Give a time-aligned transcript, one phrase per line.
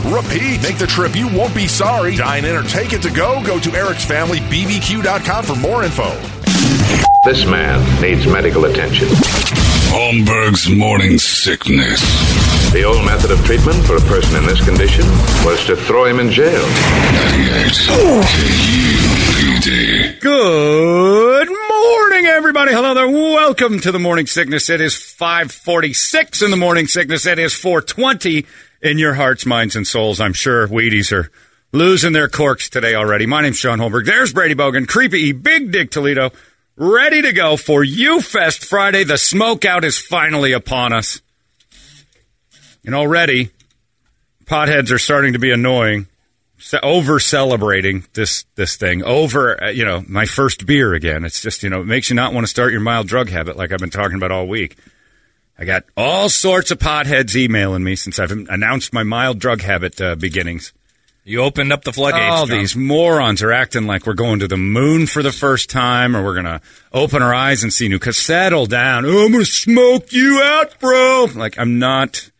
[0.00, 0.62] repeat.
[0.62, 2.16] Make the trip, you won't be sorry.
[2.16, 3.42] Dine in or take it to go.
[3.44, 6.10] Go to Eric's Family bbq.com for more info.
[7.24, 9.08] This man needs medical attention.
[9.90, 12.00] Holmberg's morning sickness.
[12.72, 15.04] The old method of treatment for a person in this condition
[15.44, 16.62] was to throw him in jail.
[16.62, 17.72] 98
[19.58, 20.20] KUPD.
[20.20, 22.72] Good morning, everybody.
[22.72, 23.08] Hello there.
[23.08, 24.68] Welcome to the Morning Sickness.
[24.68, 27.26] It is 546 in the Morning Sickness.
[27.26, 28.44] It is 420
[28.80, 30.20] in your hearts, minds, and souls.
[30.20, 31.30] I'm sure Wheaties are
[31.72, 33.26] losing their corks today already.
[33.26, 34.06] My name's Sean Holmberg.
[34.06, 36.30] There's Brady Bogan, Creepy Big Dick Toledo,
[36.76, 39.04] ready to go for UFest Friday.
[39.04, 41.20] The smoke out is finally upon us.
[42.84, 43.50] And already,
[44.46, 46.06] potheads are starting to be annoying,
[46.82, 49.02] over celebrating this this thing.
[49.02, 51.24] Over, uh, you know, my first beer again.
[51.24, 53.56] It's just, you know, it makes you not want to start your mild drug habit
[53.56, 54.76] like I've been talking about all week.
[55.58, 60.00] I got all sorts of potheads emailing me since I've announced my mild drug habit
[60.00, 60.72] uh, beginnings.
[61.24, 62.24] You opened up the floodgates.
[62.32, 62.58] All John.
[62.58, 66.24] these morons are acting like we're going to the moon for the first time, or
[66.24, 67.98] we're gonna open our eyes and see new.
[67.98, 69.04] Cause settle down.
[69.04, 71.26] Oh, I'm gonna smoke you out, bro.
[71.34, 72.30] Like I'm not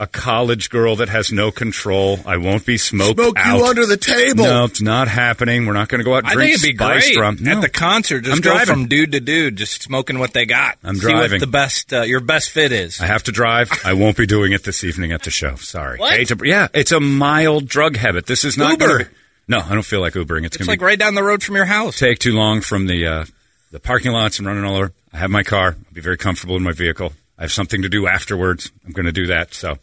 [0.00, 2.18] a college girl that has no control.
[2.26, 3.58] I won't be smoked Smoke out.
[3.58, 4.44] you under the table.
[4.44, 5.66] No, it's not happening.
[5.66, 7.34] We're not going to go out and I drink think it'd be great rum.
[7.34, 7.60] at No.
[7.60, 8.22] the concert.
[8.22, 8.74] Just I'm go driving.
[8.74, 10.78] from dude to dude, just smoking what they got.
[10.82, 11.32] I'm See driving.
[11.32, 12.98] what the best, uh, your best fit is.
[13.00, 13.70] I have to drive.
[13.84, 15.56] I won't be doing it this evening at the show.
[15.56, 15.98] Sorry.
[15.98, 16.12] What?
[16.16, 18.24] Hate to- yeah, it's a mild drug habit.
[18.26, 18.98] This is not Uber.
[19.04, 19.10] be-
[19.48, 20.46] no, I don't feel like Ubering.
[20.46, 21.98] It's, It's going like to right down the road from your house.
[21.98, 23.24] take too long from the uh,
[23.70, 24.92] the parking lots and running all over.
[25.12, 25.76] I have my car.
[25.76, 27.12] I'll be very comfortable in my vehicle.
[27.40, 28.70] I have something to do afterwards.
[28.86, 29.54] I'm going to do that.
[29.54, 29.78] So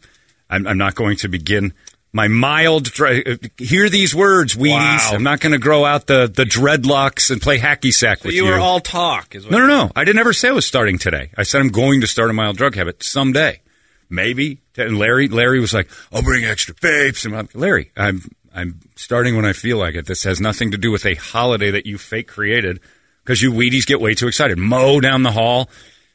[0.48, 1.74] I'm, I'm not going to begin
[2.12, 2.88] my mild.
[2.98, 5.10] Uh, hear these words, Wheaties.
[5.10, 5.10] Wow.
[5.12, 8.36] I'm not going to grow out the, the dreadlocks and play hacky sack So with
[8.36, 9.34] you You were all talk.
[9.34, 9.90] Is no, no, no.
[9.96, 11.30] I didn't ever say I was starting today.
[11.36, 13.60] I said I'm going to start a mild drug habit someday.
[14.08, 14.60] Maybe.
[14.76, 18.22] And Larry, Larry was like, "I'll bring extra vapes." And I'm Larry, I'm
[18.54, 20.06] I'm starting when I feel like it.
[20.06, 22.80] This has nothing to do with a holiday that you fake created
[23.22, 24.56] because you Wheaties get way too excited.
[24.56, 25.68] Mo down the hall,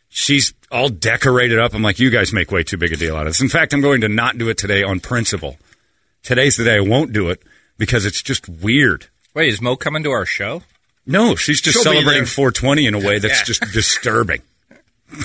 [0.10, 1.74] she's all decorated up.
[1.74, 3.42] I'm like, you guys make way too big a deal out of this.
[3.42, 5.58] In fact, I'm going to not do it today on principle.
[6.24, 7.42] Today's the day I won't do it
[7.78, 9.08] because it's just weird.
[9.34, 10.64] Wait, is Mo coming to our show?
[11.06, 13.44] No, she's just She'll celebrating 420 in a way that's Yeah.
[13.46, 14.42] just disturbing.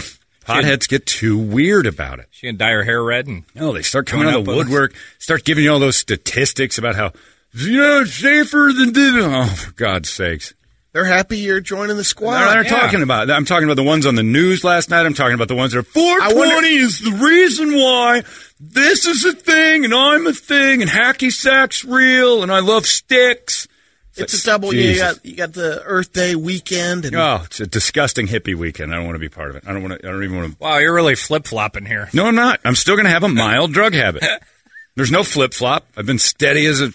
[0.47, 2.26] Potheads get too weird about it.
[2.31, 4.94] She gonna dye her hair red and No, they start coming out of the woodwork,
[5.19, 7.12] start giving you all those statistics about how,
[7.53, 9.14] you know, it's safer than this.
[9.19, 10.55] Oh, for God's sakes.
[10.98, 12.48] They're happy you're joining the They're, squad.
[12.50, 12.68] they're yeah.
[12.70, 13.30] talking about.
[13.30, 15.06] I'm talking about the ones on the news last night.
[15.06, 18.24] I'm talking about the ones that are 420 wonder- is the reason why
[18.58, 22.84] this is a thing and I'm a thing and hacky sack's real and I love
[22.84, 23.68] sticks.
[24.16, 24.74] It's a double.
[24.74, 28.92] You got you got the Earth Day weekend, and Oh, it's a disgusting hippie weekend.
[28.92, 29.62] I don't want to be part of it.
[29.68, 30.08] I don't want to.
[30.08, 30.58] I don't even want to.
[30.58, 32.08] wow, you're really flip flopping here.
[32.12, 32.58] No, I'm not.
[32.64, 34.24] I'm still going to have a mild drug habit.
[34.96, 35.86] There's no flip flop.
[35.96, 36.90] I've been steady as a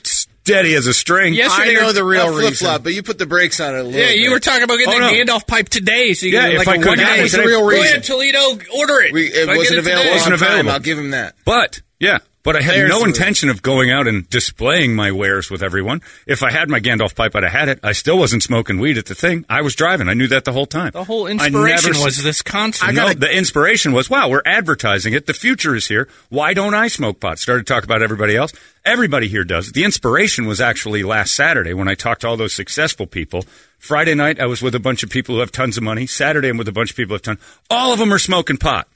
[0.45, 1.34] steady as a string.
[1.34, 2.68] Yes, I know the real flip reason.
[2.68, 4.31] flop, but you put the brakes on it a little Yeah, you bit.
[4.31, 5.34] were talking about getting Oh, that no.
[5.34, 7.22] Gandalf pipe today, so you Yeah, get if like I a could one get it
[7.24, 7.28] day.
[7.30, 7.42] today.
[7.44, 7.84] the real reason.
[7.86, 9.13] Go ahead, Toledo, order it.
[9.13, 10.48] We, it wasn't available today- Wasn't on time.
[10.50, 10.72] available.
[10.72, 11.36] I'll give him that.
[11.45, 15.50] But yeah, But I had There's no intention of going out and displaying my wares
[15.50, 16.01] with everyone.
[16.28, 17.80] If I had my Gandalf pipe, I'd have had it.
[17.84, 19.45] I still wasn't smoking weed at the thing.
[19.50, 20.10] I was driving.
[20.10, 20.92] I knew that the whole time.
[20.92, 22.92] The whole inspiration was this concert.
[22.92, 25.25] no, the inspiration was, wow, we're advertising it.
[25.25, 26.10] The future is here.
[26.28, 27.40] Why don't I smoke pot?
[27.40, 28.51] Started to talk about everybody else.
[28.84, 29.72] Everybody here does.
[29.72, 33.46] The inspiration was actually last Saturday when I talked to all those successful people.
[33.80, 36.07] Friday night, I was with a bunch of people who have tons of money.
[36.07, 37.39] Saturday, I'm with a bunch of people who have tons.
[37.69, 38.89] All of them are smoking pot.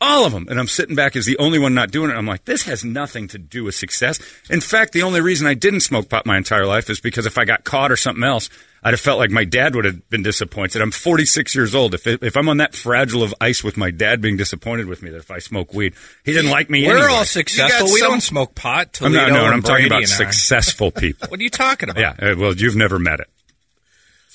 [0.00, 0.46] All of them.
[0.50, 2.14] And I'm sitting back as the only one not doing it.
[2.14, 4.20] I'm like, this has nothing to do with success.
[4.50, 7.38] In fact, the only reason I didn't smoke pot my entire life is because if
[7.38, 8.50] I got caught or something else,
[8.84, 10.82] I'd have felt like my dad would have been disappointed.
[10.82, 11.94] I'm 46 years old.
[11.94, 15.10] If, if I'm on that fragile of ice with my dad being disappointed with me
[15.10, 15.94] that if I smoke weed,
[16.24, 17.12] he didn't like me We're anyway.
[17.12, 17.86] all successful.
[17.86, 19.00] We some- don't smoke pot.
[19.02, 21.28] I'm not, no, and I'm talking about successful people.
[21.30, 22.00] What are you talking about?
[22.20, 23.28] yeah, uh, well, you've never met it.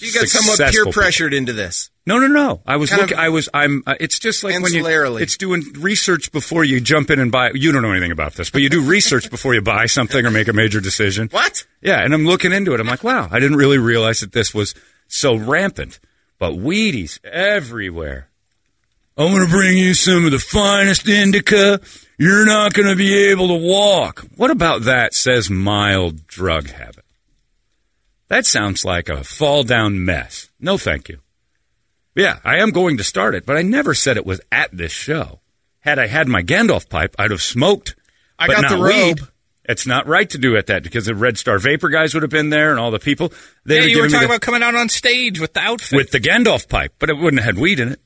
[0.02, 0.94] You got somewhat peer people.
[0.94, 1.90] pressured into this.
[2.06, 2.62] No, no, no.
[2.66, 3.18] I was Kind looking.
[3.18, 3.48] I was.
[3.54, 3.84] I'm.
[3.86, 4.86] Uh, it's just like when you.
[5.18, 7.52] It's doing research before you jump in and buy.
[7.54, 10.32] You don't know anything about this, but you do research before you buy something or
[10.32, 11.28] make a major decision.
[11.32, 11.66] What?
[11.82, 12.80] Yeah, and I'm looking into it.
[12.80, 14.74] I'm like, wow, I didn't really realize that this was
[15.08, 16.00] so rampant.
[16.40, 18.28] But Wheaties everywhere.
[19.18, 21.80] I'm going to bring you some of the finest indica.
[22.18, 24.26] You're not going to be able to walk.
[24.38, 25.14] What about that?
[25.14, 27.01] Says mild drug habit.
[28.32, 30.50] That sounds like a fall down mess.
[30.58, 31.20] No, thank you.
[32.16, 34.94] Yeah, I am going to start it, but I never said it was at this
[34.94, 35.42] show.
[35.82, 37.94] Had I had my Gandalf pipe, I'd have smoked.
[38.40, 39.20] I got the weed.
[39.20, 39.30] robe.
[39.66, 42.30] It's not right to do it that because the Red Star Vapor guys would have
[42.30, 43.34] been there and all the people.
[43.66, 45.98] They'd Yeah, have you were talking the- about coming out on stage with the outfit.
[45.98, 48.00] with the Gandalf pipe, but it wouldn't have had weed in it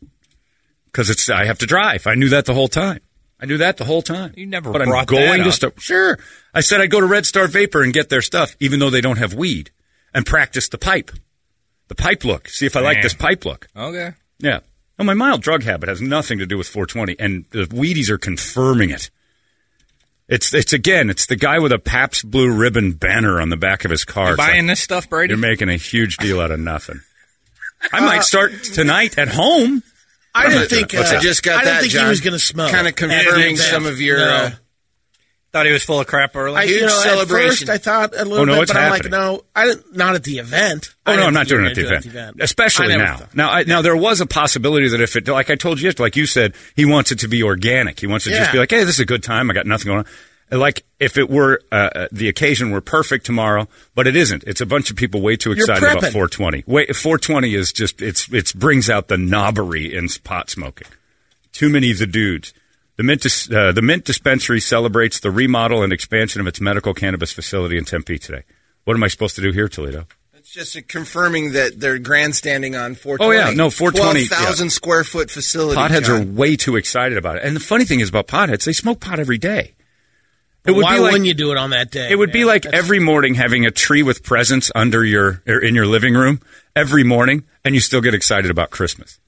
[0.87, 1.29] because it's.
[1.29, 2.07] I have to drive.
[2.07, 2.99] I knew that the whole time.
[3.39, 4.33] I knew that the whole time.
[4.35, 5.79] You never but I'm going to start.
[5.79, 6.17] Sure,
[6.51, 9.01] I said I'd go to Red Star Vapor and get their stuff, even though they
[9.01, 9.71] don't have weed,
[10.15, 11.11] and practice the pipe,
[11.89, 12.47] the pipe look.
[12.49, 13.67] See if I like this pipe look.
[13.75, 14.13] okay.
[14.39, 14.61] Yeah.
[14.97, 18.17] No, my mild drug habit has nothing to do with 420, and the Wheaties are
[18.17, 19.09] confirming it.
[20.27, 23.85] It's it's again, it's the guy with a Pabst Blue Ribbon banner on the back
[23.85, 24.27] of his car.
[24.27, 25.31] You It's like, buying this stuff, Brady?
[25.33, 27.01] you're making a huge deal out of nothing.
[27.93, 29.83] I might start tonight at home.
[30.33, 30.93] I I'm didn't think.
[30.93, 30.97] it.
[30.97, 31.17] What's Uh.
[31.17, 31.79] I just got I didn't that.
[31.81, 32.07] think he John.
[32.09, 32.71] was gonna smoke.
[32.71, 34.17] Kind of At confirming some of your.
[34.17, 34.25] No.
[34.33, 34.51] Uh,
[35.55, 36.57] Thought he was full of crap early.
[36.57, 37.47] I- You Huge know, celebration.
[37.47, 39.11] At first, I thought a little Oh, no, bit, but I'm happening.
[39.13, 39.95] like, no, I didn't.
[39.95, 40.93] Not at the event.
[41.05, 42.05] Oh I no, I'm not doing it at the event.
[42.07, 43.15] it the Especially now.
[43.17, 45.85] thought- Now, I, now there was a possibility that if it, like I told you
[45.85, 48.01] yesterday, like you said, he wants it to be organic.
[48.01, 49.49] He wants it to just be like, hey, this is a good time.
[49.49, 49.99] I got nothing going
[50.51, 50.59] on.
[50.59, 54.43] Like if it were uh, uh, the occasion were perfect tomorrow, but it isn't.
[54.45, 56.11] It's a bunch of people way too excited about prepping.
[56.11, 56.63] 420.
[56.67, 60.87] Wait, 420 is just it's it's brings out the knobbery in pot smoking.
[61.53, 62.53] Too many of the dudes.
[62.97, 66.93] The Mint, dis- uh, the Mint Dispensary celebrates the remodel and expansion of its medical
[66.93, 68.43] cannabis facility in Tempe today.
[68.85, 70.07] What am I supposed to do here, Toledo?
[70.35, 73.25] it's just a confirming that they're grandstanding on 420.
[73.25, 73.55] Oh, yeah.
[73.55, 75.75] No, 420, 12,000 square foot facility.
[75.75, 77.43] Potheads are way too excited about it.
[77.43, 79.73] And the funny thing is about potheads, they smoke pot every day.
[80.63, 82.09] It would Why be like wouldn't you do it on that day?
[82.11, 85.59] it would be like That's- every morning having a tree with presents under your or
[85.59, 86.39] in your living room
[86.75, 89.19] every morning, and you still get excited about Christmas.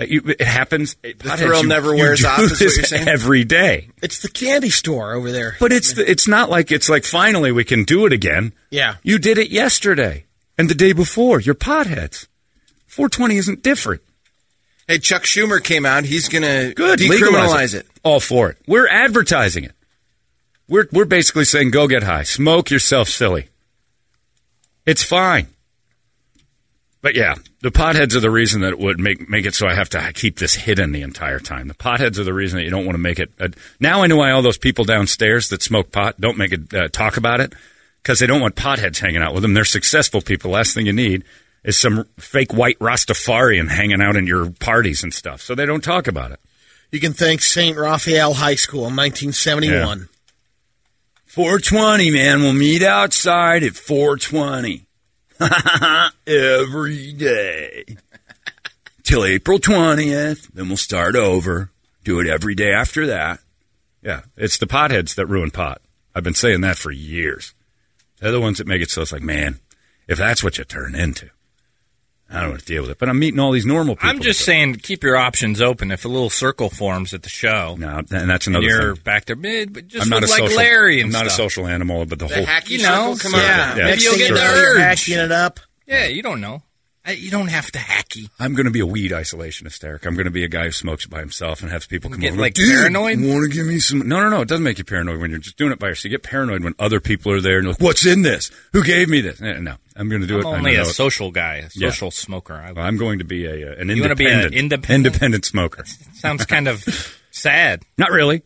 [0.00, 0.96] Uh, you- it happens.
[1.02, 3.08] The thrill never wears off, is what you're saying?
[3.08, 3.90] every day.
[4.02, 5.56] It's the candy store over there.
[5.60, 8.52] But it's the, it's not like it's like finally we can do it again.
[8.70, 8.96] Yeah.
[9.02, 10.24] You did it yesterday
[10.56, 11.40] and the day before.
[11.40, 12.26] You're potheads.
[12.86, 14.02] 420 isn't different.
[14.88, 16.04] Hey, Chuck Schumer came out.
[16.04, 16.98] He's going to Good.
[16.98, 17.86] decriminalize it.
[18.02, 18.56] All for it.
[18.66, 19.72] We're advertising it.
[20.66, 22.22] We're we're basically saying go get high.
[22.22, 23.48] Smoke yourself silly.
[24.86, 25.48] It's fine.
[27.02, 29.74] But yeah, the potheads are the reason that it would make make it so I
[29.74, 31.68] have to keep this hidden the entire time.
[31.68, 33.30] The potheads are the reason that you don't want to make it.
[33.40, 36.74] Uh, now I know why all those people downstairs that smoke pot don't make it
[36.74, 37.54] uh, talk about it
[38.02, 39.54] because they don't want potheads hanging out with them.
[39.54, 40.50] They're successful people.
[40.50, 41.24] Last thing you need
[41.64, 45.40] is some fake white Rastafarian hanging out in your parties and stuff.
[45.40, 46.40] So they don't talk about it.
[46.90, 50.08] You can thank San Rafael High School in 1971.
[51.26, 52.40] 420, man.
[52.40, 54.86] We'll meet outside at 420.
[56.26, 57.84] Every day.
[59.02, 60.48] Till April 20th.
[60.52, 61.70] Then we'll start over.
[62.04, 63.40] Do it every day after that.
[64.02, 65.82] Yeah, it's the potheads that ruin pot.
[66.14, 67.54] I've been saying that for years.
[68.18, 69.60] They're the ones that make it so it's like, man,
[70.08, 71.30] if that's what you turn into,
[72.32, 72.98] I don't want to deal with it.
[72.98, 74.08] But I'm meeting all these normal people.
[74.08, 75.90] I'm just saying, keep your options open.
[75.90, 79.02] If a little circle forms at the show, No, and that's and another you're thing.
[79.04, 81.30] back there, eh, but just I'm not a like social, Larry I'm and not a
[81.30, 83.40] social animal, but the, The whole hacky You know, circle, come yeah.
[83.40, 83.48] on.
[83.48, 83.74] Yeah.
[83.74, 84.78] Maybe Next you'll get you the know, you're urge.
[84.80, 85.60] hacking it up.
[85.86, 86.62] Yeah, you don't know.
[87.08, 88.28] You don't have to hacky.
[88.38, 90.04] I'm going to be a weed isolationist, Eric.
[90.06, 92.32] I'm going to be a guy who smokes by himself and has people come Get,
[92.32, 92.40] over.
[92.42, 93.18] like, Dude, paranoid?
[93.20, 94.06] Want to give me some?
[94.06, 94.42] No, no, no.
[94.42, 96.04] It doesn't make you paranoid when you're just doing it by yourself.
[96.04, 98.50] You get paranoid when other people are there and you're like, "What's in this?
[98.74, 100.44] Who gave me this?" Eh, No, I'm going to do it.
[100.46, 100.58] I'm it.
[100.58, 100.86] only a it.
[100.86, 101.88] social guy, a Yeah.
[101.90, 102.54] social smoker.
[102.54, 105.06] I, I'm going to be a, uh, an You wanna be an independent, independent?
[105.06, 105.84] independent smoker.
[106.14, 106.84] sounds kind of
[107.30, 107.82] sad.
[107.96, 108.42] Not really.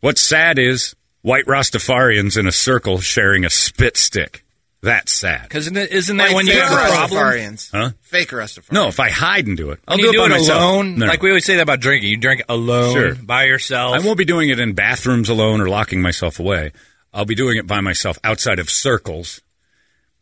[0.00, 4.41] What's sad is white Rastafarians in a circle sharing a spit stick.
[4.82, 5.42] That's sad.
[5.42, 7.10] Because isn't, it- isn't that Like when you have a problem?
[7.22, 7.70] Rastafarians.
[7.70, 7.90] Huh?
[8.02, 8.72] Fake Rastafarians.
[8.72, 10.60] No, if I hide and do it, I'll When you do it by it myself.
[10.60, 11.12] alone, No, no.
[11.12, 12.10] like we always say that about drinking.
[12.10, 13.14] You drink alone, Sure.
[13.14, 13.94] by yourself.
[13.94, 16.72] I won't be doing it in bathrooms alone or locking myself away.
[17.14, 19.40] I'll be doing it by myself outside of circles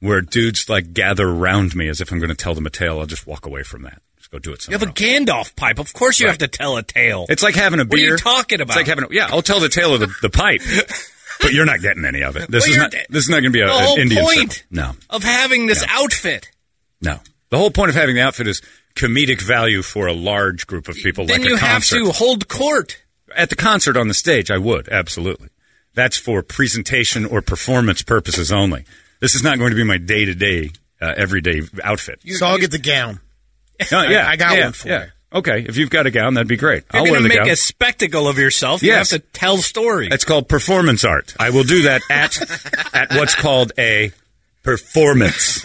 [0.00, 3.00] where dudes like gather around me as if I'm going to tell them a tale.
[3.00, 4.02] I'll just walk away from that.
[4.18, 4.94] Just go do it You have a else.
[4.94, 5.78] Gandalf pipe.
[5.78, 6.32] Of course, you Right.
[6.32, 7.24] have to tell a tale.
[7.30, 8.10] It's like having a What are beer.
[8.10, 8.76] you talking It's about?
[8.76, 9.28] like having a, yeah.
[9.30, 10.60] I'll tell the tale of the, the pipe,
[11.40, 12.50] but you're not getting any of it.
[12.50, 12.94] This Well, is not.
[13.08, 14.66] This is not going to be a, the an whole Indian point circle.
[14.70, 15.88] No, of having this Yeah.
[15.90, 16.50] outfit.
[17.00, 17.20] no.
[17.50, 18.62] The whole point of having the outfit is
[18.94, 22.46] comedic value for a large group of people, Then like you a have to hold
[22.46, 23.02] court.
[23.34, 25.48] At the concert on the stage, I would absolutely.
[25.94, 28.84] That's for presentation or performance purposes only.
[29.20, 30.70] This is not going to be my day to day,
[31.00, 32.20] everyday outfit.
[32.24, 33.18] so I'll get the gown.
[33.90, 35.04] No, yeah, I got yeah, one for yeah.
[35.06, 35.10] you.
[35.32, 36.82] Okay, if you've got a gown, that'd be great.
[36.92, 37.50] You're I'll wear going to the make gown.
[37.50, 38.82] a spectacle of yourself.
[38.82, 39.12] Yes.
[39.12, 40.08] You have to tell stories.
[40.12, 41.34] It's called performance art.
[41.38, 42.36] I will do that at
[42.94, 44.12] at what's called a
[44.64, 45.64] performance.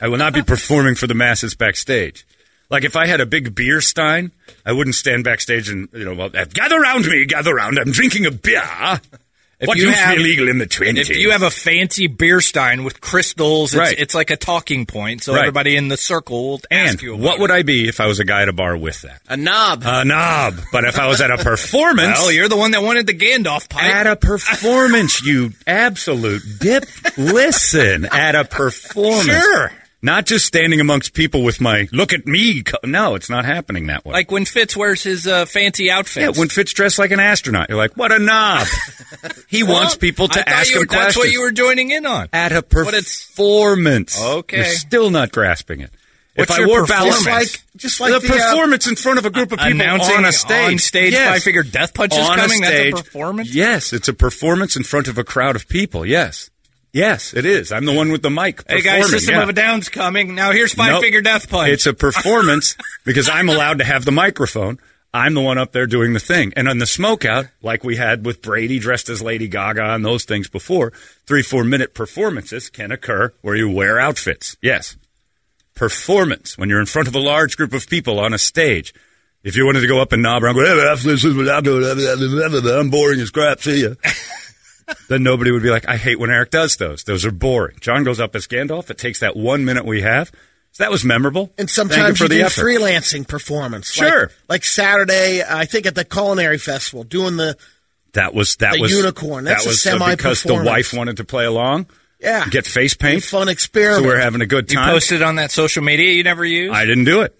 [0.00, 2.26] I will not be performing for the masses backstage.
[2.70, 4.32] Like if I had a big beer stein,
[4.64, 7.78] I wouldn't stand backstage and you know, well, gather round me, gather round.
[7.78, 8.62] I'm drinking a beer.
[9.58, 11.08] If what you used have- to be illegal in the twenties?
[11.08, 13.98] If you have a fancy beer stein with crystals, it's, Right.
[13.98, 15.24] it's like a talking point.
[15.24, 15.40] So Right.
[15.40, 17.50] everybody in the circle will and ask you about what would.
[17.50, 19.22] I be if I was a guy at a bar with that?
[19.28, 19.82] A knob.
[19.86, 20.60] A knob.
[20.72, 23.68] But if I was at a performance, Well, you're the one that wanted the Gandalf
[23.70, 23.82] pipe.
[23.84, 26.84] at a performance, you absolute dip.
[27.16, 29.24] Listen, at a performance.
[29.26, 29.72] Sure.
[30.02, 32.62] Not just standing amongst people with my look at me.
[32.62, 34.12] co- No, it's not happening that way.
[34.12, 36.36] like when Fitz wears his uh, fancy outfits.
[36.36, 38.66] yeah, when Fitz dressed like an astronaut, you're like, what a knob.
[39.48, 41.14] he Well, wants people to I ask you him were, questions.
[41.14, 42.28] That's what you were joining in on.
[42.32, 44.20] at a But it's- performance.
[44.22, 44.56] Okay.
[44.58, 45.90] You're still not grasping it.
[46.34, 47.16] What's if I your wore performance?
[47.16, 49.72] Just like, just like the, the, uh, performance in front of a group of people
[49.80, 50.72] Announcing on a stage.
[50.72, 51.32] on stage yes.
[51.32, 52.58] Five Finger Death Punch is on coming?
[52.62, 52.94] A That's a stage.
[52.96, 53.54] performance?
[53.54, 56.04] Yes, it's a performance in front of a crowd of people.
[56.04, 56.50] Yes,
[56.92, 57.72] yes, it is.
[57.72, 58.62] I'm the one with the mic.
[58.68, 59.42] Hey guys, System yeah.
[59.42, 60.34] of a Down's coming.
[60.34, 61.02] Now here's five Nope.
[61.02, 61.70] Finger Death Punch.
[61.70, 64.78] It's a performance because I'm allowed to have the microphone.
[65.14, 66.52] I'm the one up there doing the thing.
[66.56, 70.24] And on the smokeout, like we had with Brady dressed as Lady Gaga and those
[70.24, 70.92] things before,
[71.26, 74.58] three, four minute performances can occur where you wear outfits.
[74.60, 74.96] Yes.
[75.74, 78.92] Performance, when you're in front of a large group of people on a stage.
[79.42, 81.62] If you wanted to go up and knob around, go, "Hey, this is what I'm
[81.62, 82.68] doing.
[82.68, 83.94] I'm boring as crap, see ya.
[85.08, 87.04] Then nobody would be like, I hate when Eric does those.
[87.04, 87.76] Those are boring.
[87.80, 88.90] John goes up as Gandalf.
[88.90, 90.30] It takes that one minute we have.
[90.72, 91.52] So that was memorable.
[91.56, 92.62] And sometimes you you, for the do effort.
[92.62, 93.90] freelancing performance.
[93.90, 94.22] Sure.
[94.22, 97.56] Like, like Saturday, I think at the Culinary Festival, doing the
[98.12, 99.44] That was that The was unicorn.
[99.44, 101.86] That's that a was uh, because the wife wanted to play along,
[102.20, 103.22] yeah, get face a paint.
[103.22, 104.06] fun So experiment.
[104.06, 104.90] we're having a good you time.
[104.92, 106.74] posted on that social media you never used.
[106.74, 107.38] I didn't do it.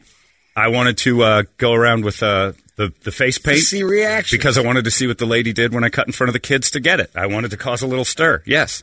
[0.56, 4.36] I wanted to uh, go around with uh, the the face paint see reaction.
[4.38, 6.32] because I wanted to see what the lady did when I cut in front of
[6.32, 7.10] the kids to get it.
[7.14, 8.42] I wanted to cause a little stir.
[8.46, 8.82] Yes,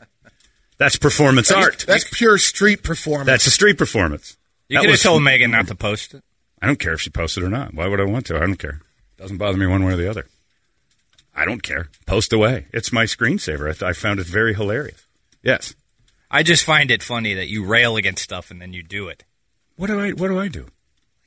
[0.78, 1.84] that's performance art.
[1.86, 3.26] That's pure street performance.
[3.26, 4.36] That's a street performance.
[4.68, 6.22] you That could have was- told Megan not to post it.
[6.60, 7.74] I don't care if she posted or not.
[7.74, 8.36] Why would I want to?
[8.36, 8.80] I don't care.
[9.18, 10.26] Doesn't bother me one way or the other.
[11.36, 11.88] I don't care.
[12.06, 12.66] Post away.
[12.72, 13.68] It's my screensaver.
[13.68, 15.04] I, th- I found it very hilarious.
[15.42, 15.74] Yes.
[16.30, 19.24] I just find it funny that you rail against stuff and then you do it.
[19.76, 20.68] What do I What do I do?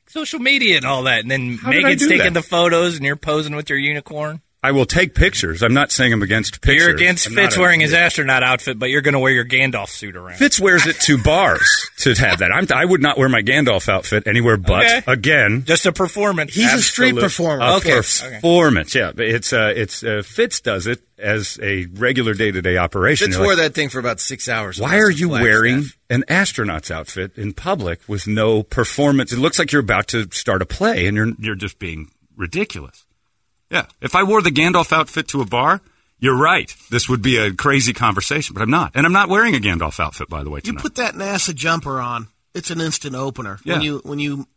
[0.07, 2.33] Social media and all that, and then How Megan's taking that?
[2.33, 4.41] the photos and you're posing with your unicorn.
[4.63, 5.61] I will take pictures.
[5.61, 6.87] I'm not saying I'm against pictures.
[6.87, 9.31] You're against I'm not Fitz a- wearing his astronaut outfit, but you're going to wear
[9.31, 10.37] your Gandalf suit around.
[10.37, 12.51] Fitz wears it to bars to have that.
[12.51, 15.01] I'm, I would not wear my Gandalf outfit anywhere but Okay.
[15.07, 15.63] again.
[15.65, 16.53] Just a performance.
[16.55, 17.63] He's a street performer.
[17.63, 17.95] A Okay.
[17.95, 18.95] performance.
[18.95, 22.77] Yeah, but it's uh, it's uh, Fitz does it as a regular day to day
[22.77, 23.27] operation.
[23.27, 24.81] Fitz You're wore like, that thing for about six hours.
[24.81, 29.31] Why are you wearing an astronaut's outfit in public with no performance?
[29.31, 33.03] It looks like you're about to start a play, and you're you're just being ridiculous.
[33.69, 35.81] Yeah, if I wore the Gandalf outfit to a bar,
[36.19, 36.73] you're right.
[36.89, 39.99] This would be a crazy conversation, but I'm not, and I'm not wearing a Gandalf
[39.99, 40.61] outfit, by the way.
[40.61, 40.79] Tonight.
[40.79, 42.27] You put that NASA jumper on.
[42.53, 43.59] It's an instant opener.
[43.63, 43.73] Yeah.
[43.73, 44.47] When you when you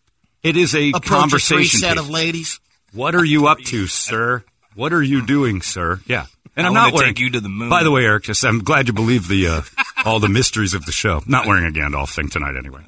[0.43, 1.81] it is a approach a conversation.
[1.81, 2.01] set piece.
[2.01, 2.61] of ladies.
[2.93, 4.43] What are you up to, sir?
[4.75, 6.01] What are you doing, sir?
[6.07, 6.27] Yeah.
[6.57, 7.69] And I I'm not wearing, take you to the moon.
[7.69, 9.63] By the way, Eric, just I'm glad you believe the uh,
[10.05, 11.21] all the mysteries of the show.
[11.27, 12.83] Not wearing a Gandalf thing tonight, anyway.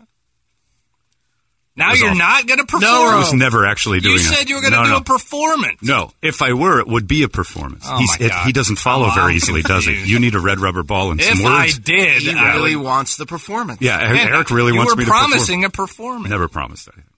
[1.76, 2.18] Now you're awful.
[2.18, 2.82] not going to perform.
[2.82, 4.24] No, I was never actually doing you it.
[4.24, 4.96] said you were going to No, do no.
[4.98, 5.82] a performance.
[5.82, 7.84] No, if I were, it would be a performance.
[7.88, 8.46] Oh, He's, my it- God.
[8.46, 10.04] he doesn't follow Oh, very I'm easily, does he?
[10.04, 12.84] You need a red rubber ball and If some I did, He I really would-
[12.84, 13.80] wants the performance.
[13.80, 15.22] yeah, Eric, Eric really wants me to perform.
[15.22, 16.30] You were promising a performance.
[16.30, 17.10] Never promised anything.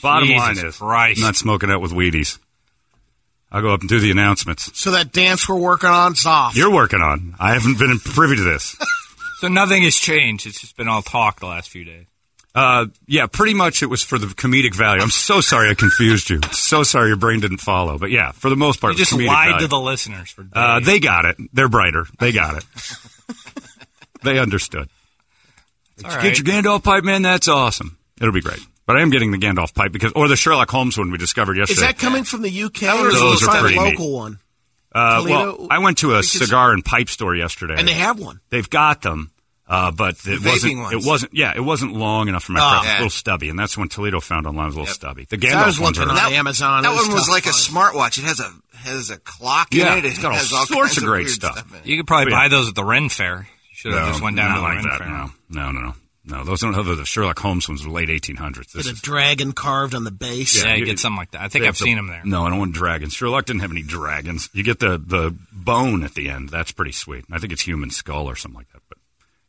[0.00, 1.18] Bottom Jesus line is, Christ.
[1.20, 2.38] I'm not smoking out with Wheaties.
[3.50, 4.70] I'll go up and do the announcements.
[4.78, 6.54] So that dance we're working on is off.
[6.54, 7.34] You're working on.
[7.40, 8.76] I haven't been privy to this.
[9.40, 10.48] So nothing has changed.
[10.48, 12.06] It's just been all talk the last few days.
[12.54, 15.00] Uh, yeah, pretty much it was for the comedic value.
[15.02, 16.40] I'm so sorry I confused you.
[16.52, 17.98] So sorry your brain didn't follow.
[17.98, 19.60] But yeah, for the most part, You just comedic lied value.
[19.60, 20.46] to the listeners for.
[20.52, 21.36] Uh, they got it.
[21.52, 22.06] They're brighter.
[22.18, 22.64] They got it.
[24.24, 24.88] they understood.
[26.04, 26.38] all Get right.
[26.38, 27.22] your Gandalf pipe, man.
[27.22, 27.96] That's awesome.
[28.20, 28.60] It'll be great.
[28.86, 31.56] But I am getting the Gandalf pipe because, or the Sherlock Holmes one we discovered
[31.58, 31.74] yesterday.
[31.74, 33.84] Is that coming from the UK or is Those it are a pretty neat.
[33.98, 34.38] local one?
[34.94, 38.18] uh, well, I went to a Because- cigar and pipe store yesterday, And they have
[38.18, 38.40] one.
[38.50, 39.30] They've got them,
[39.68, 40.78] uh, but it vaping wasn't.
[40.78, 40.92] ones.
[40.92, 41.34] It wasn't.
[41.34, 42.70] Yeah, it wasn't long enough for my Oh.
[42.70, 42.74] breath.
[42.74, 42.92] It was Yeah.
[42.92, 45.26] a little stubby, and that's when Toledo found online was a little stubby.
[45.28, 46.26] The I Gandalf was ones looking are.
[46.26, 46.82] on Amazon.
[46.82, 48.18] That one was like to a smartwatch.
[48.18, 50.04] It has a has a clock Yeah, in it.
[50.06, 51.64] it's It got all has all sorts of great weird stuff.
[51.84, 52.38] You could probably Yeah.
[52.38, 53.48] buy those at the Ren Fair.
[53.70, 54.98] You should have just went down not to the like Ren that.
[54.98, 55.08] Fair.
[55.08, 55.94] No, no, no, no.
[56.30, 57.86] No, those don't have the Sherlock Holmes ones.
[57.86, 58.72] Were late 1800s.
[58.74, 60.62] This With a dragon carved on the base.
[60.62, 61.40] Yeah, you you- get something like that.
[61.40, 62.20] I think I've have the- seen them there.
[62.22, 63.14] No, I don't want dragons.
[63.14, 64.50] Sherlock didn't have any dragons.
[64.52, 66.50] You get the the bone at the end.
[66.50, 67.24] That's pretty sweet.
[67.32, 68.82] I think it's human skull or something like that.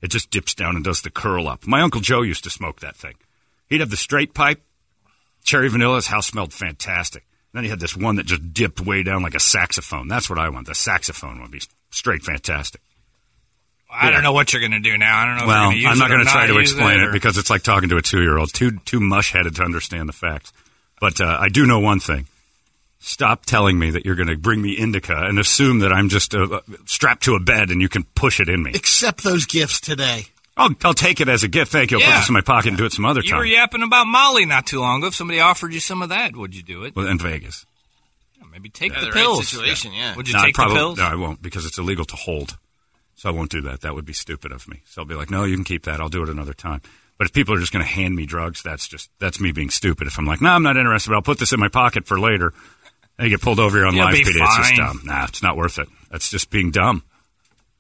[0.01, 1.68] It just dips down and does the curl up.
[1.68, 3.15] My uncle Joe used to smoke that thing.
[3.68, 4.62] He'd have the straight pipe,
[5.44, 5.96] cherry vanilla.
[5.98, 7.25] His house smelled fantastic.
[7.53, 10.08] Then he had this one that just dipped way down like a saxophone.
[10.08, 10.68] That's what I want.
[10.68, 12.82] The saxophone would be straight fantastic.
[13.91, 14.12] I Yeah.
[14.12, 15.18] don't know what you're going to do now.
[15.18, 15.48] I don't know.
[15.48, 17.50] Well, if you're use I'm not going to try to explain it, or- because it's
[17.50, 18.53] like talking to a two year old.
[18.53, 20.53] Too too mush headed to understand the facts.
[21.01, 22.27] But uh, I do know one thing.
[23.00, 26.36] Stop telling me that you're going to bring me indica and assume that I'm just
[26.36, 28.72] uh, strapped to a bed and you can push it in me.
[28.75, 30.25] Accept those gifts today.
[30.58, 31.72] I'll, I'll take it as a gift.
[31.72, 31.98] Thank you.
[31.98, 32.20] I'll put Yeah.
[32.20, 33.25] this in my pocket and do it some other time.
[33.27, 33.39] You time.
[33.39, 35.08] were yapping about Molly not too long ago.
[35.08, 36.94] If somebody offered you some of that, would you do it?
[36.96, 37.65] Well, in Vegas.
[38.51, 39.48] Maybe take Yeah, the the right pills.
[39.48, 40.15] situation, yeah.
[40.18, 40.98] Would you No, I take probably, the pills?
[40.98, 42.58] No, I won't because it's illegal to hold.
[43.15, 43.82] So I won't do that.
[43.82, 44.82] That would be stupid of me.
[44.86, 46.01] So I'll be like, no, you can keep that.
[46.01, 46.82] I'll do it another time.
[47.18, 49.70] But if people are just going to hand me drugs, that's just that's me being
[49.70, 50.08] stupid.
[50.08, 52.20] If I'm like, no, I'm not interested, but I'll put this in my pocket for
[52.20, 52.53] later,
[53.20, 55.02] and you get pulled over here on You'll live be PD, it's just dumb.
[55.04, 55.90] Nah, it's not worth it.
[56.10, 57.04] That's just being dumb.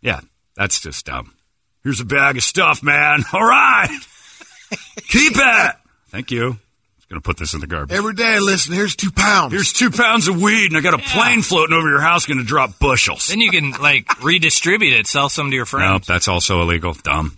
[0.01, 0.19] Yeah,
[0.55, 1.33] that's just dumb.
[1.81, 3.23] Here's a bag of stuff, man.
[3.31, 3.87] All right,
[5.07, 5.75] keep it.
[6.09, 6.47] Thank you.
[6.49, 7.97] I'm going to put this in the garbage.
[7.97, 9.51] Every day, listen, here's two pounds.
[9.51, 12.37] Here's two pounds of weed, and I got a plane floating over your house, going
[12.37, 13.29] to drop bushels.
[13.29, 15.89] Then you can like redistribute it, sell some to your friends.
[15.89, 16.93] Nope, that's also illegal.
[16.93, 17.35] Dumb.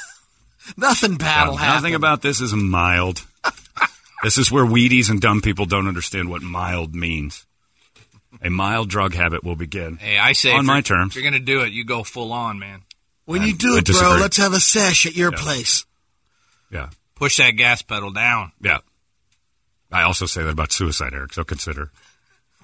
[0.76, 1.74] Nothing bad will happen.
[1.76, 3.24] Nothing about this is mild.
[4.22, 7.46] This is where weedies and dumb people don't understand what mild means.
[8.42, 9.96] A mild drug habit will begin.
[9.96, 11.12] Hey, I say On my terms.
[11.16, 12.82] If you're going to do it, you go full on, man.
[13.24, 15.84] When you do I it, bro, let's have a sesh at your place.
[16.70, 18.52] Yeah, Push that gas pedal down.
[18.60, 18.78] yeah.
[19.90, 21.32] I also say that about suicide, Eric.
[21.32, 21.90] So consider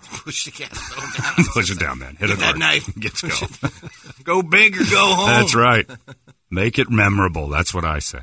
[0.03, 1.47] Push the gas pedal down.
[1.55, 2.17] push it down, man.
[2.17, 2.59] Hit it that hard.
[2.59, 2.91] knife.
[3.03, 3.71] Let's go.
[4.25, 5.27] Go big or go home.
[5.29, 5.87] That's right.
[6.51, 7.49] Make it memorable.
[7.49, 8.21] That's what I say.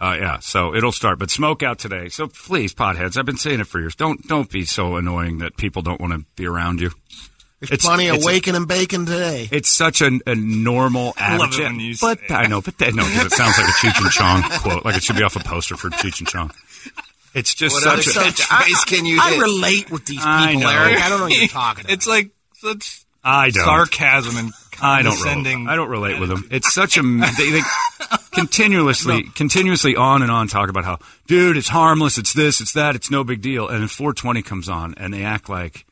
[0.00, 2.08] Uh, yeah, so it'll start, but smoke out today.
[2.08, 3.96] So please, potheads, I've been saying it for years.
[3.96, 6.90] Don't don't be so annoying that people don't want to be around you.
[7.60, 9.48] There's It's- plenty of it's a- waking and baking today.
[9.50, 12.78] It's such a, a normal I love it when you but say I know, but
[12.78, 15.24] that, no, because it sounds like a Cheech and Chong quote, like it should be
[15.24, 16.52] off a poster for Cheech and Chong.
[17.34, 18.42] It's just What other such a.
[18.42, 19.40] such phrase can you I hit?
[19.40, 20.68] relate with these people, I know.
[20.70, 20.98] Eric.
[21.02, 21.92] I don't know what you're talking about.
[21.94, 23.64] It's like such I don't.
[23.64, 25.68] sarcasm and I don't condescending.
[25.68, 26.48] I don't relate with them.
[26.50, 27.60] It's such a they, they
[28.32, 32.94] continuously, continuously on and on talk about how, dude, it's harmless, it's this, it's that,
[32.94, 35.84] it's no big deal, and then 420 comes on and they act like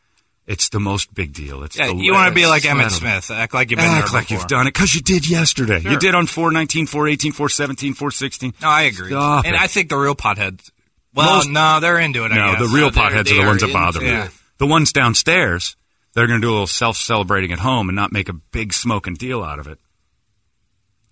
[0.47, 1.65] it's the most big deal.
[1.65, 2.93] It's Yeah, the, you want to be like Emmitt.
[2.93, 3.31] Smith.
[3.33, 4.39] Act like you've been Act there like before.
[4.39, 5.79] you've done it because you did yesterday.
[5.81, 5.99] You Sure.
[5.99, 8.55] did on 419, 418, 417, 416.
[8.63, 9.11] No, I agree.
[9.11, 9.61] Stop and it.
[9.61, 10.71] I think the real potheads.
[11.15, 12.31] Well, Most- no, they're into it.
[12.33, 12.61] I No, guess.
[12.71, 14.23] the real potheads are the ones that bother me.
[14.59, 15.75] The ones downstairs,
[16.17, 18.73] they're going to do a little self celebrating at home and not make a big
[18.73, 19.79] smoking deal out of it.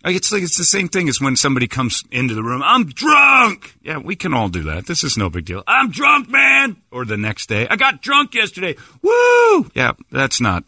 [0.03, 2.63] Like it's like it's the same thing as when somebody comes into the room.
[2.63, 3.75] I'm drunk.
[3.83, 4.87] Yeah, we can all do that.
[4.87, 5.63] This is no big deal.
[5.67, 6.77] I'm drunk, man.
[6.91, 8.77] Or the next day, I got drunk yesterday.
[9.03, 9.71] Woo!
[9.75, 10.65] Yeah, that's not.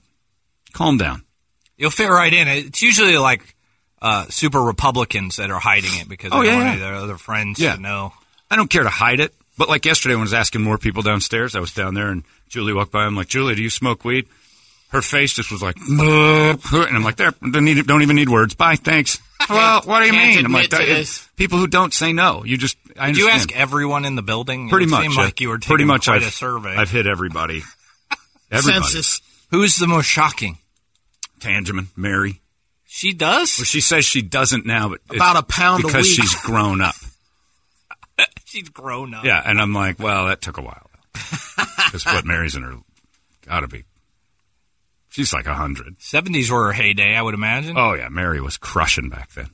[0.72, 1.22] Calm down.
[1.76, 2.48] You'll fit right in.
[2.48, 3.54] It's usually like
[4.00, 6.72] uh, super Republicans that are hiding it because they Oh, don't yeah, want yeah.
[6.72, 7.76] any of their other friends Yeah.
[7.76, 8.12] to know.
[8.50, 9.34] I don't care to hide it.
[9.58, 12.24] But like yesterday when I was asking more people downstairs, I was down there and
[12.48, 13.04] Julie walked by.
[13.04, 14.26] I'm like, Julie, do you smoke weed?
[14.90, 18.54] Her face just was like, and I'm like, there, don't, need, don't even need words.
[18.54, 19.18] Bye, thanks.
[19.50, 20.44] Well, what do you mean?
[20.44, 22.44] I'm like, admit this." people who don't say no.
[22.44, 24.68] You just, I Did you ask everyone in the building?
[24.68, 25.02] pretty it much.
[25.02, 26.06] Seemed uh, like you were taking pretty much.
[26.06, 26.76] quite I've, a survey.
[26.76, 27.62] I've hit everybody.
[28.50, 28.82] Everybody.
[28.84, 29.20] Census.
[29.50, 30.58] Who's the most shocking?
[31.40, 32.40] Tangeman, Mary.
[32.86, 33.58] She does.
[33.58, 36.94] Well, she says she doesn't now, but About a pound a because she's grown up.
[38.44, 39.24] She's grown up.
[39.24, 40.90] Yeah, and I'm like, well, that took a while.
[41.86, 42.74] Because what Mary's in her,
[43.46, 43.84] gotta be.
[45.08, 45.94] She's like a hundred.
[46.02, 47.78] Seventies were her heyday, I would imagine.
[47.78, 49.50] Oh yeah, Mary was crushing back then.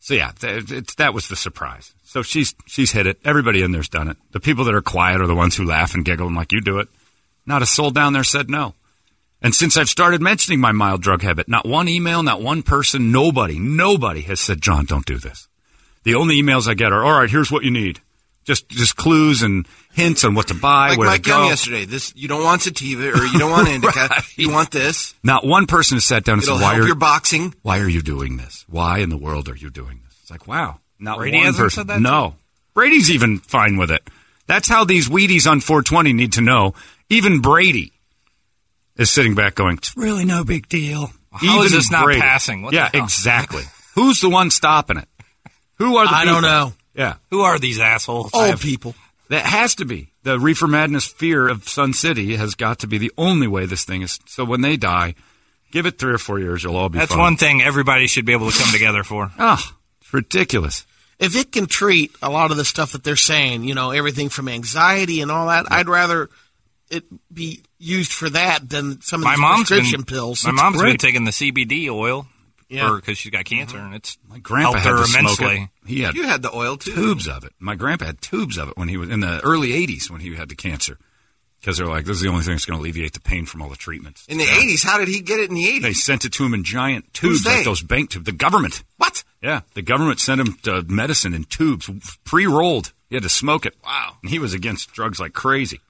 [0.00, 1.94] So yeah, th- it's, that was the surprise.
[2.02, 3.18] So she's she's hit it.
[3.24, 4.16] Everybody in there's done it.
[4.32, 6.60] The people that are quiet are the ones who laugh and giggle and like you
[6.60, 6.88] do it.
[7.46, 8.74] Not a soul down there said no.
[9.40, 13.12] And since I've started mentioning my mild drug habit, not one email, not one person,
[13.12, 15.46] nobody, nobody has said, John, don't do this.
[16.06, 18.00] The only emails I get are, all right, here's what you need.
[18.44, 21.48] Just just clues and hints on what to buy, Like where Mike to Young go.
[21.48, 21.84] yesterday.
[21.84, 24.06] This you don't want sativa or you don't want indica.
[24.08, 24.38] Right.
[24.38, 25.14] You want this.
[25.24, 27.54] Not one person has sat down and It'll said, why help are, your boxing.
[27.62, 28.64] why are you doing this?
[28.68, 30.16] Why in the world are you doing this?
[30.22, 30.78] It's like, wow.
[31.00, 31.80] Not Brady one hasn't person.
[31.80, 32.36] said that to no.
[32.72, 34.08] Brady's even fine with it.
[34.46, 36.74] That's how these Wheaties on 420 need to know.
[37.10, 37.92] Even Brady
[38.96, 41.10] is sitting back going, it's really no big deal.
[41.32, 42.20] How is Even this not Brady.
[42.20, 42.62] passing?
[42.62, 43.64] What yeah, exactly.
[43.96, 45.08] Who's the one stopping it?
[45.78, 46.34] Who are the I people?
[46.34, 46.72] don't know.
[46.94, 47.14] Yeah.
[47.30, 48.30] Who are these assholes?
[48.32, 48.94] Old people.
[49.28, 50.08] That has to be.
[50.22, 53.84] The Reefer Madness fear of Sun City has got to be the only way this
[53.84, 54.18] thing is.
[54.26, 55.14] So when they die,
[55.72, 57.18] give it three or four years, you'll all be That's fine.
[57.20, 59.30] one thing everybody should be able to come together for.
[59.38, 60.86] Ah, it's ridiculous.
[61.18, 64.28] If it can treat a lot of the stuff that they're saying, you know, everything
[64.28, 66.28] from anxiety and all that, I'd rather
[66.90, 70.44] it be used for that than some of My these mom's prescription been, pills.
[70.44, 72.26] My It's mom's been taking the CBD oil
[72.68, 72.92] Yeah.
[72.96, 75.70] because she's got cancer, and it's My grandpa helped had her to smoke immensely.
[75.84, 75.88] it.
[75.88, 76.94] He had You had the oil too.
[76.94, 77.52] tubes of it.
[77.58, 80.34] My grandpa had tubes of it when he was in the early '80s when he
[80.34, 80.98] had the cancer
[81.60, 83.62] because they're like, this is the only thing that's going to alleviate the pain from
[83.62, 84.24] all the treatments.
[84.28, 85.82] In the eighties, how did he get it in the 80s?
[85.82, 87.64] They sent it to him in giant Who's tubes, like they?
[87.64, 88.24] those bank tubes.
[88.26, 88.84] The government.
[88.98, 89.24] What?
[89.42, 91.88] Yeah, the government sent him to medicine in tubes,
[92.24, 92.92] pre-rolled.
[93.08, 93.74] He had to smoke it.
[93.84, 94.16] Wow.
[94.22, 95.80] And he was against drugs like crazy.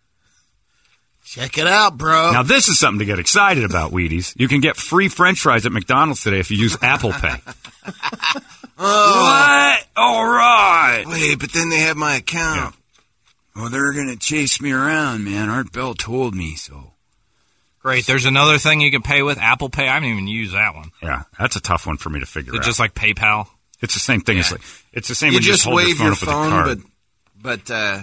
[1.26, 2.30] Check it out, bro.
[2.30, 4.32] Now, this is something to get excited about, Wheaties.
[4.38, 7.34] You can get free french fries at McDonald's today if you use Apple Pay.
[8.76, 9.86] what?
[9.96, 11.04] All right.
[11.06, 12.74] Wait, but then they have my account.
[13.54, 15.48] Well, they're going to chase me around, man.
[15.48, 16.92] Art Bell told me so.
[17.80, 18.06] Great.
[18.06, 19.88] There's another thing you can pay with Apple Pay.
[19.88, 20.90] I haven't even used that one.
[21.02, 22.64] Yeah, that's a tough one for me to figure Is out.
[22.66, 23.48] just like PayPal?
[23.80, 24.38] it's the same thing.
[24.38, 24.60] It's like
[24.92, 26.32] it's the same You when you just hold wave your phone your up with a
[26.32, 26.82] phone, card.
[27.42, 28.02] but but uh,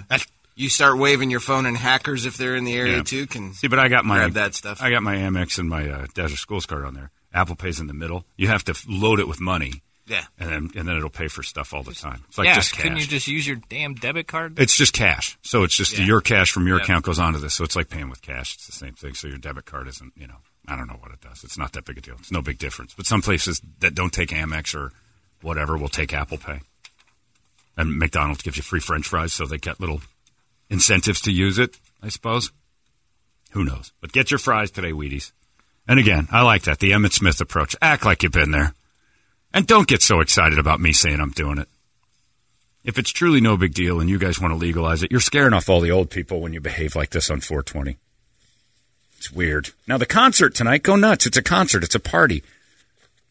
[0.54, 3.02] you start waving your phone, and hackers, if they're in the area Yeah.
[3.02, 4.80] too, can See, but I got my grab that stuff.
[4.82, 7.10] I got my Amex and my uh, Desert Schools card on there.
[7.32, 8.24] Apple Pay's in the middle.
[8.36, 10.24] You have to load it with money, yeah.
[10.38, 12.22] and then and then it'll pay for stuff all the time.
[12.28, 12.54] It's like yeah.
[12.54, 14.58] just couldn't you just use your damn debit card?
[14.60, 15.36] It's just cash.
[15.42, 16.04] So it's just Yeah.
[16.04, 16.84] your cash from your Yeah.
[16.84, 17.54] account goes onto this.
[17.54, 18.54] So it's like paying with cash.
[18.54, 19.14] It's the same thing.
[19.14, 20.36] So your debit card isn't, you know,
[20.68, 21.42] I don't know what it does.
[21.42, 22.14] It's not that big a deal.
[22.20, 22.94] It's no big difference.
[22.94, 24.92] But some places that don't take Amex or
[25.42, 26.60] whatever will take Apple Pay.
[27.76, 30.00] And McDonald's gives you free french fries, so they get little
[30.70, 32.50] incentives to use it, I suppose.
[33.52, 33.92] Who knows?
[34.00, 35.32] But get your fries today, Wheaties.
[35.86, 36.78] And again, I like that.
[36.78, 37.76] The Emmitt Smith approach.
[37.80, 38.74] Act like you've been there.
[39.52, 41.68] And don't get so excited about me saying I'm doing it.
[42.82, 45.54] If it's truly no big deal and you guys want to legalize it, you're scaring
[45.54, 47.96] off all the old people when you behave like this on 420.
[49.16, 49.70] It's weird.
[49.86, 51.24] Now, the concert tonight, go nuts.
[51.24, 52.42] It's a concert, it's a party.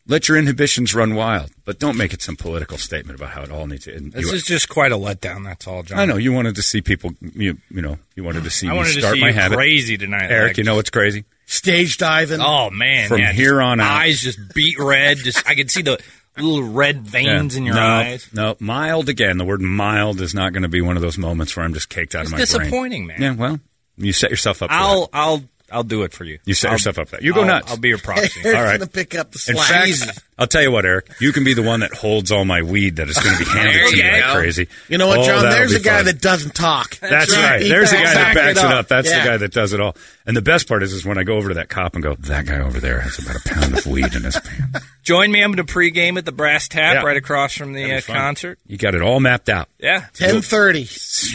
[0.05, 3.49] Let your inhibitions run wild, but don't make it some political statement about how it
[3.51, 3.95] all needs to.
[3.95, 4.11] end.
[4.11, 5.45] This you- is just quite a letdown.
[5.45, 5.97] That's all, John.
[5.97, 7.11] I know you wanted to see people.
[7.21, 9.33] You, you know, you wanted to see I me wanted to start see my you
[9.33, 9.55] habit.
[9.55, 10.49] crazy tonight, Eric.
[10.51, 11.23] like- you know what's crazy?
[11.45, 12.41] Stage diving.
[12.41, 13.07] Oh man!
[13.09, 14.01] From yeah, here on out.
[14.01, 15.17] eyes just beat red.
[15.17, 16.01] Just I could see the
[16.37, 17.59] little red veins Yeah.
[17.59, 18.27] in your no, eyes.
[18.33, 19.37] No, mild again.
[19.37, 21.89] The word mild is not going to be one of those moments where I'm just
[21.89, 22.43] caked out It's of my brain.
[22.43, 23.21] It's disappointing, man.
[23.21, 23.59] Yeah, well,
[23.97, 24.69] you set yourself up.
[24.69, 25.09] For I'll that.
[25.13, 26.39] I'll I'll do it for you.
[26.45, 27.23] You set I'll- yourself up for that.
[27.23, 27.71] You go I'll- nuts.
[27.71, 28.41] I'll be your proxy.
[28.43, 28.79] Eric's All right.
[28.79, 31.07] gonna pick up the In fact, I'll tell you what, Eric.
[31.19, 33.49] You can be the one that holds all my weed that is going to be
[33.51, 34.33] handed to you you like go.
[34.35, 34.67] crazy.
[34.89, 35.43] You know what, Oh, John?
[35.43, 36.05] that'll There's a guy fun.
[36.05, 36.97] that doesn't talk.
[36.99, 37.61] That's right.
[37.61, 38.87] He There's a guy that backs it up.
[38.87, 39.23] That's Yeah.
[39.23, 39.95] the guy that does it all.
[40.25, 42.15] And the best part is, is when I go over to that cop and go,
[42.15, 44.85] that guy over there has about a pound of weed in his pants.
[45.03, 45.43] Join me.
[45.43, 47.01] I'm going to pregame at the Brass Tap Yeah.
[47.03, 48.57] right across from the uh, concert.
[48.65, 49.67] You got it all mapped out.
[49.77, 50.87] Yeah, Ten thirty.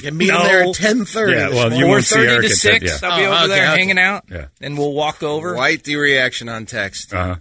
[0.02, 1.34] You meet him there at ten thirty.
[1.34, 3.00] Yeah, well, you four won't see Eric to at six.
[3.00, 3.78] 10, I'll be Oh, over okay, there okay.
[3.78, 4.24] hanging out.
[4.30, 4.46] Yeah.
[4.62, 5.54] and we'll walk over.
[5.54, 7.12] White the reaction on text.
[7.12, 7.36] Uh-huh.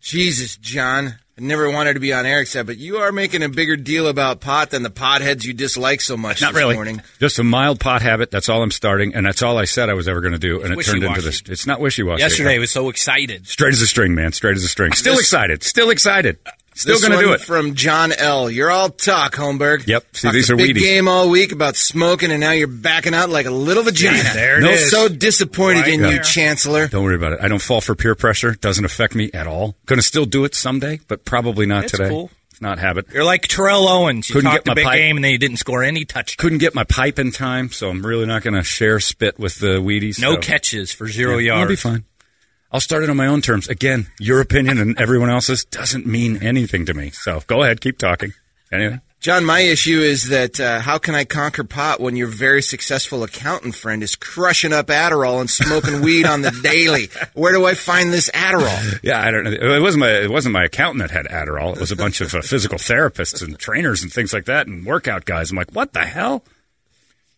[0.00, 1.16] Jesus, John.
[1.38, 4.08] I never wanted to be on Eric's side, but you are making a bigger deal
[4.08, 6.74] about pot than the potheads you dislike so much Not this really.
[6.74, 7.02] morning.
[7.20, 8.30] Just a mild pot habit.
[8.30, 10.62] That's all I'm starting, and that's all I said I was ever going to do,
[10.62, 11.42] and it turned into this.
[11.46, 12.22] It's not wishy washy.
[12.22, 13.46] Yesterday, I was so excited.
[13.46, 14.32] straight as a string, man.
[14.32, 14.92] Straight as a string.
[14.92, 15.62] Still This- excited.
[15.62, 16.38] Still excited.
[16.76, 17.40] Still going to do it.
[17.40, 18.50] From John L.
[18.50, 19.86] You're all talk, Holmberg.
[19.86, 20.04] Yep.
[20.16, 20.80] See, Talked these a are big Wheaties.
[20.80, 24.22] game all week about smoking, and now you're backing out like a little vagina.
[24.34, 24.90] There it no, is.
[24.90, 26.12] so disappointed Right in there.
[26.14, 26.86] you, Chancellor.
[26.88, 27.40] Don't worry about it.
[27.42, 28.52] I don't fall for peer pressure.
[28.54, 29.74] Doesn't affect me at all.
[29.86, 32.08] Going to still do it someday, but probably not It's today.
[32.10, 32.30] cool.
[32.50, 33.06] It's not habit.
[33.12, 34.28] You're like Terrell Owens.
[34.30, 34.96] You Couldn't talked get a my big pipe.
[34.98, 36.36] game and then you didn't score any touchdowns.
[36.36, 39.58] Couldn't get my pipe in time, so I'm really not going to share spit with
[39.60, 40.20] the Wheaties.
[40.20, 41.70] No so- catches for zero Yeah, I'll yards.
[41.70, 42.04] be fine.
[42.72, 43.68] I'll start it on my own terms.
[43.68, 47.10] Again, your opinion and everyone else's doesn't mean anything to me.
[47.10, 48.32] So go ahead, keep talking.
[48.72, 49.00] Anything?
[49.20, 53.24] John, my issue is that uh, how can I conquer pot when your very successful
[53.24, 57.08] accountant friend is crushing up Adderall and smoking weed on the daily?
[57.34, 59.00] Where do I find this Adderall?
[59.02, 59.50] Yeah, I don't know.
[59.50, 61.74] It wasn't my it wasn't my accountant that had Adderall.
[61.74, 64.84] It was a bunch of uh, physical therapists and trainers and things like that and
[64.84, 65.50] workout guys.
[65.50, 66.44] I'm like, what the hell?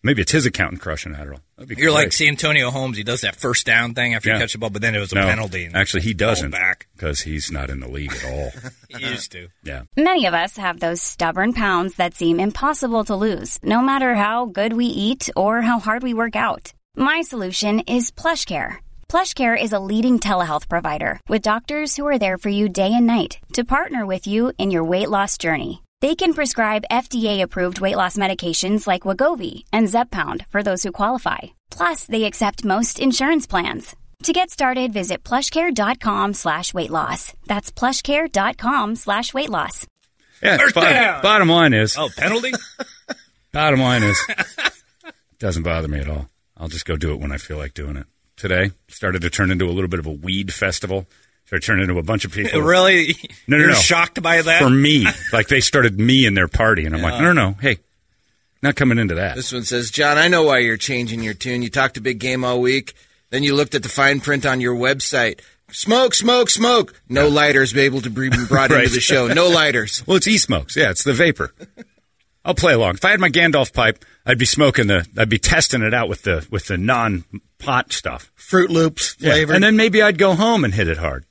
[0.08, 1.40] Maybe it's his accountant crushing Adderall.
[1.58, 2.28] That'd be You're like great.
[2.28, 2.96] Antonio Holmes.
[2.96, 4.36] He does that first down thing after Yeah.
[4.36, 5.66] you catch the ball, but then it was a No, penalty.
[5.66, 6.86] and Actually, he doesn't back.
[6.96, 8.50] because he's not in the league at all.
[8.88, 9.48] He used to.
[9.62, 9.82] yeah.
[9.98, 14.46] Many of us have those stubborn pounds that seem impossible to lose, no matter how
[14.46, 16.72] good we eat or how hard we work out.
[16.96, 18.76] My solution is PlushCare.
[19.10, 23.06] PlushCare is a leading telehealth provider with doctors who are there for you day and
[23.06, 25.82] night to partner with you in your weight loss journey.
[26.00, 31.38] They can prescribe FDA-approved weight loss medications like Wegovy and Zepbound for those who qualify.
[31.70, 33.96] Plus, they accept most insurance plans.
[34.24, 37.32] To get started, visit plushcare.com slash weight loss.
[37.46, 39.86] That's plushcare.com slash weight loss.
[40.42, 40.58] Yeah.
[40.72, 42.52] Bottom, bottom line is, Oh, penalty?
[43.52, 44.20] bottom line is,
[45.40, 46.28] doesn't bother me at all.
[46.56, 48.06] I'll just go do it when I feel like doing it.
[48.36, 51.06] Today started to turn into a little bit of a weed festival.
[51.48, 52.60] Started to turn into a bunch of people.
[52.62, 53.14] really?
[53.46, 53.74] No, no, You're no.
[53.74, 54.62] shocked by that?
[54.62, 57.52] For me, like they started me in their party, and I'm like, no, no, no,
[57.60, 57.78] hey,
[58.62, 59.34] not coming into that.
[59.36, 61.62] This one says, John, I know why you're changing your tune.
[61.62, 62.92] You talked a big game all week.
[63.30, 65.40] Then you looked at the fine print on your website.
[65.70, 66.98] Smoke, smoke, smoke.
[67.08, 68.84] No lighters be able to be brought Right.
[68.84, 69.28] into the show.
[69.28, 70.02] No lighters.
[70.06, 70.76] Well, it's e-smokes.
[70.76, 71.52] Yeah, it's the vapor.
[72.44, 72.94] I'll play along.
[72.96, 75.06] If I had my Gandalf pipe, I'd be smoking the.
[75.18, 78.30] I'd be testing it out with the with the non-pot stuff.
[78.38, 79.32] Froot Loops Yeah.
[79.32, 79.52] flavor.
[79.54, 81.24] And then maybe I'd go home and hit it hard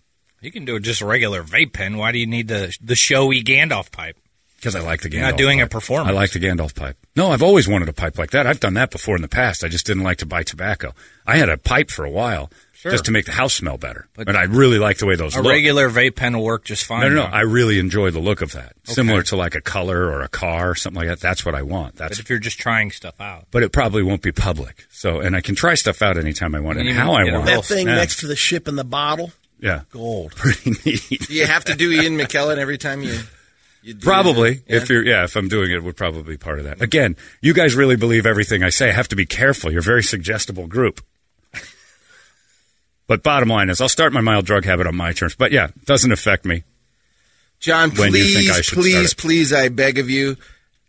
[0.47, 1.97] You can do it just a regular vape pen.
[1.97, 4.15] Why do you need the the showy Gandalf pipe?
[4.55, 5.13] because I like the Gandalf.
[5.13, 5.71] You're not doing a pipe.
[5.71, 6.09] performance.
[6.09, 6.95] I like the Gandalf pipe.
[7.17, 8.47] No, I've always wanted a pipe like that.
[8.47, 9.63] I've done that before in the past.
[9.63, 10.93] I just didn't like to buy tobacco.
[11.27, 12.49] I had a pipe for a while
[12.81, 14.07] just to make the house smell better.
[14.15, 15.51] But, I really like the way those A look.
[15.51, 17.01] regular vape pen will work just fine.
[17.01, 17.27] no, no, no.
[17.27, 17.33] now.
[17.33, 18.73] I really enjoy the look of that.
[18.85, 21.19] Similar to like a color or a car or something like that.
[21.19, 21.95] That's what I want.
[21.97, 24.87] but That's if you're just trying stuff out, but it probably won't be public.
[24.89, 27.45] So, and I can try stuff out anytime I want and You how I want.
[27.45, 27.95] that thing Yeah.
[27.95, 30.31] next to the ship in the bottle, yeah, gold.
[30.35, 31.27] pretty neat.
[31.27, 33.19] Do you have to do Ian McKellen every time you,
[33.81, 34.63] you Probably.
[34.67, 34.77] Yeah.
[34.77, 36.81] if you're, yeah, if I'm doing it, it would probably be part of that.
[36.81, 38.89] Again, you guys really believe everything I say.
[38.89, 39.71] I have to be careful.
[39.71, 41.01] You're a very suggestible group.
[43.07, 45.35] But bottom line is, I'll start my mild drug habit on my terms.
[45.35, 46.63] But yeah, it doesn't affect me.
[47.59, 50.35] John, when you please, think I should please, please, I beg of you,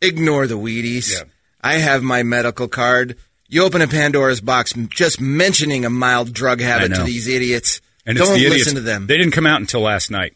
[0.02, 1.12] ignore the Wheaties.
[1.12, 1.24] Yeah.
[1.62, 3.16] I have my medical card.
[3.48, 7.80] You open a Pandora's box just mentioning a mild drug habit to these idiots.
[8.08, 8.64] And it's Don't the idiots.
[8.64, 9.06] listen to them.
[9.06, 10.32] They didn't come out until last night.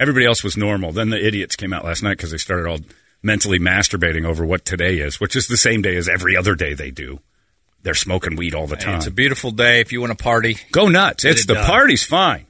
[0.00, 0.92] Everybody else was normal.
[0.92, 2.78] Then the idiots came out last night because they started all
[3.22, 6.72] mentally masturbating over what today is, which is the same day as every other day
[6.74, 7.20] they do.
[7.82, 8.96] They're smoking weed all the Hey, time.
[8.96, 9.80] it's a beautiful day.
[9.80, 11.24] If you want to party, Go nuts.
[11.24, 11.66] It's it the done.
[11.66, 12.46] party's fine.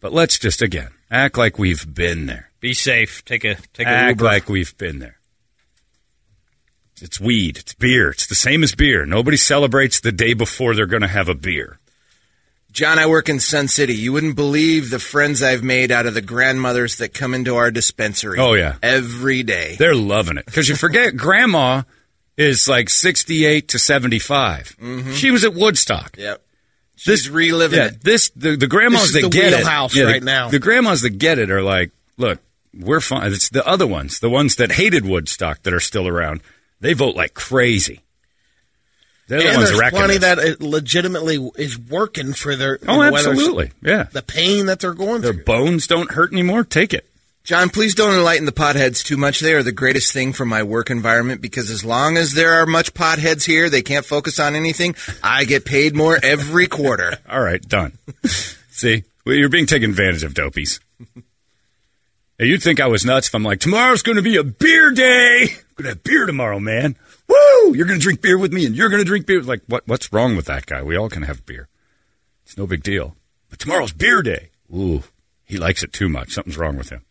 [0.00, 2.50] But let's just again act like we've been there.
[2.60, 3.24] be safe.
[3.24, 4.24] Take a take a Act Uber.
[4.24, 5.18] like we've been there.
[7.02, 7.58] It's weed.
[7.58, 8.10] It's beer.
[8.10, 9.04] It's the same as beer.
[9.04, 11.78] Nobody celebrates the day before they're going to have a beer.
[12.76, 13.94] John, I work in Sun City.
[13.94, 17.70] You wouldn't believe the friends I've made out of the grandmothers that come into our
[17.70, 18.38] dispensary.
[18.38, 18.76] Oh, yeah.
[18.82, 19.76] Every day.
[19.78, 21.84] They're loving it because you forget grandma
[22.36, 24.76] is like 68 to 75.
[24.78, 25.12] Mm-hmm.
[25.12, 26.18] She was at Woodstock.
[26.18, 26.42] Yep.
[26.96, 28.02] She's reliving Yeah, it.
[28.04, 30.50] this the, the grandmas This that the get it yeah, the- right now.
[30.50, 32.40] The grandmas that get it are like, look,
[32.78, 33.32] we're fine.
[33.32, 36.42] It's the other ones, the ones that hated Woodstock that are still around.
[36.80, 38.02] They vote like crazy.
[39.28, 42.78] They're the and ones there's plenty that it legitimately is working for their.
[42.86, 43.72] Oh, know, absolutely.
[43.82, 44.04] Yeah.
[44.04, 45.44] The pain that they're going Their through.
[45.44, 46.64] Their bones don't hurt anymore.
[46.64, 47.06] Take it.
[47.42, 49.38] John, please don't enlighten the potheads too much.
[49.38, 52.66] They are the greatest thing for my work environment because as long as there are
[52.66, 54.96] much potheads here, they can't focus on anything.
[55.22, 57.18] I get paid more every quarter.
[57.28, 57.98] All right, done.
[58.70, 60.80] See, well, you're being taken advantage of, dopies.
[62.36, 64.90] Hey, you'd think I was nuts if I'm like, tomorrow's going to be a beer
[64.90, 65.42] day.
[65.42, 66.96] I'm going to have beer tomorrow, man.
[67.66, 67.74] Woo!
[67.74, 69.42] You're going to drink beer with me, and you're going to drink beer.
[69.42, 69.86] Like, what?
[69.86, 70.82] What's wrong with that guy?
[70.82, 71.68] We all can have beer.
[72.44, 73.16] It's no big deal.
[73.50, 74.50] But tomorrow's beer day.
[74.74, 75.02] Ooh,
[75.44, 76.32] he likes it too much.
[76.32, 77.04] Something's wrong with him.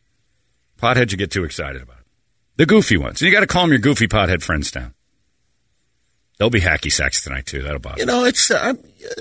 [0.82, 2.06] Potheads, you get too excited about it.
[2.58, 3.22] The goofy ones.
[3.22, 4.94] And you got to calm your goofy pothead friends down.
[6.38, 7.62] They'll be hacky sacks tonight, too.
[7.62, 8.74] That'll bother You know, it's uh,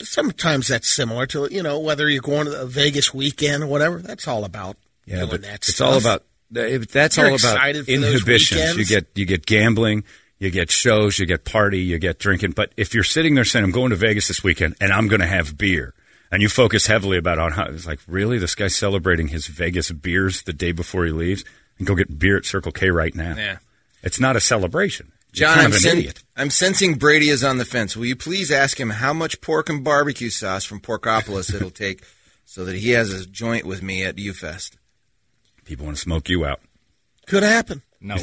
[0.03, 3.99] sometimes that's similar to you know whether you're going to a Vegas weekend or whatever.
[3.99, 5.89] That's all about Yeah, but it's stuff.
[5.89, 8.77] all about that's You're all about inhibitions.
[8.77, 10.05] You get you get gambling,
[10.45, 12.53] you get shows, you get party, you get drinking.
[12.53, 15.21] But if you're sitting there saying, "I'm going to Vegas this weekend and I'm going
[15.21, 15.95] to have beer,"
[16.31, 19.91] and you focus heavily about on how it's like, really, this guy's celebrating his Vegas
[19.91, 21.45] beers the day before he leaves,
[21.79, 23.35] and go get beer at Circle K right now.
[23.37, 23.59] Yeah.
[24.03, 25.13] It's not a celebration.
[25.33, 26.25] You're John, kind I'm, an sen- idiot.
[26.37, 27.97] I'm sensing Brady is on the fence.
[27.97, 32.05] Will you please ask him how much pork and barbecue sauce from Porkopolis it'll take
[32.45, 34.77] so that he has a joint with me at UFest?
[35.65, 36.61] People want to smoke you out.
[37.27, 37.83] Could happen.
[38.07, 38.21] No, no,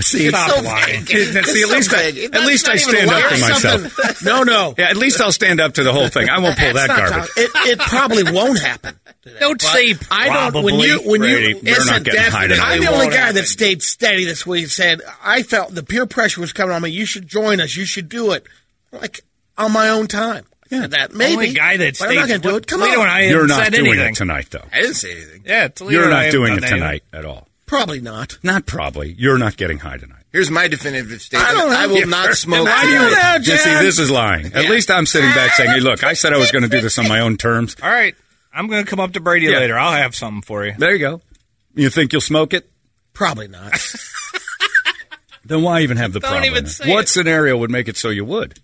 [0.00, 1.00] see, It's so lying.
[1.04, 1.08] vague.
[1.08, 3.34] See, at It's least so I, at That's least I stand up lying.
[3.34, 3.92] to myself.
[3.92, 4.74] Something- No, no.
[4.76, 6.28] Yeah, at least I'll stand up to the whole thing.
[6.28, 7.30] I won't pull that garbage.
[7.38, 9.00] It, it probably won't happen.
[9.40, 10.62] Don't say I don't.
[10.62, 12.62] When you when Brady, you we're not listen, getting high tonight.
[12.62, 13.36] I'm the only guy happen.
[13.36, 14.66] that stayed steady this week.
[14.66, 16.90] Said I felt the peer pressure was coming on me.
[16.90, 17.74] You should join us.
[17.74, 18.44] You should do it.
[18.92, 19.22] like
[19.56, 20.44] on my own time.
[20.70, 21.32] Yeah, that maybe.
[21.36, 22.66] Only guy that but I'm not stays- going to do it.
[22.66, 23.08] Come Toledo on.
[23.08, 24.12] I You're haven't doing anything.
[24.12, 24.64] it tonight, though.
[24.70, 25.42] I didn't say anything.
[25.46, 26.78] Yeah, Toledo You're not doing done it anything.
[26.80, 27.48] tonight at all.
[27.74, 28.38] Probably not.
[28.42, 29.14] Not probably.
[29.18, 30.22] You're not getting high tonight.
[30.32, 31.50] Here's my definitive statement.
[31.50, 31.72] I don't.
[31.72, 32.66] I will not smoke.
[32.66, 32.98] Why do you?
[32.98, 33.36] tonight.
[33.46, 34.46] You see, this is lying.
[34.46, 34.70] At Yeah.
[34.70, 36.98] least I'm sitting back saying, "Hey, look, I said I was going to do this
[36.98, 38.14] on my own terms." All right,
[38.52, 39.58] I'm going to come up to Brady Yeah.
[39.58, 39.76] later.
[39.78, 40.74] I'll have something for you.
[40.78, 41.20] There you go.
[41.74, 42.70] You think you'll smoke it?
[43.12, 43.72] Probably not.
[45.46, 46.50] Then why even have the Don't problem?
[46.50, 47.08] even say what it.
[47.08, 48.58] scenario would make it so you would?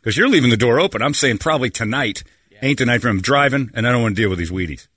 [0.00, 1.02] Because you're leaving the door open.
[1.02, 2.22] I'm saying probably tonight
[2.62, 4.88] ain't the night for him driving, and I don't want to deal with these Wheaties.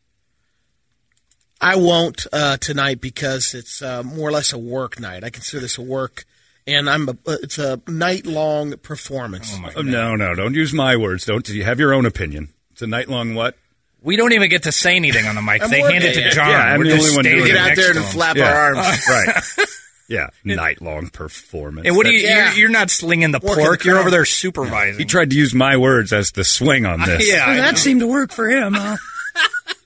[1.61, 5.23] I won't uh, tonight because it's uh, more or less a work night.
[5.23, 6.25] I consider this a work,
[6.65, 9.55] and I'm a, uh, it's a night long performance.
[9.75, 11.25] Oh, no, no, don't use my words.
[11.25, 12.49] Don't you have your own opinion?
[12.71, 13.55] It's a night long what?
[14.03, 15.61] We don't even get to say anything on the mic.
[15.61, 16.29] They hand it to.
[16.31, 16.49] John.
[16.49, 17.53] Yeah, I'm We're the just only one doing standing.
[17.55, 18.11] Get out there to and him.
[18.13, 18.51] flap Yeah.
[18.51, 19.07] our arms.
[19.09, 19.67] right.
[20.09, 21.87] Yeah, night long performance.
[21.87, 22.19] And what do you?
[22.27, 22.49] Yeah.
[22.49, 23.79] You're, you're not slinging the Working pork.
[23.79, 24.01] the You're crowd.
[24.01, 24.99] over there supervising.
[24.99, 27.25] He tried to use my words as the swing on this.
[27.31, 27.77] Yeah, I know.
[27.77, 28.73] seemed to work for him.
[28.73, 28.97] Huh?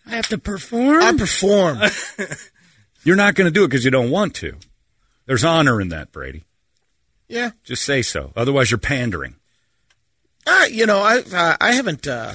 [0.07, 1.01] I have to perform.
[1.01, 1.79] I perform.
[3.03, 4.57] You're not going to do it because you don't want to.
[5.25, 6.43] There's honor in that, Brady.
[7.27, 7.51] yeah.
[7.63, 8.31] Just say so.
[8.35, 9.35] Otherwise, you're pandering.
[10.47, 12.07] Uh, you know, I uh, I haven't.
[12.07, 12.33] Uh,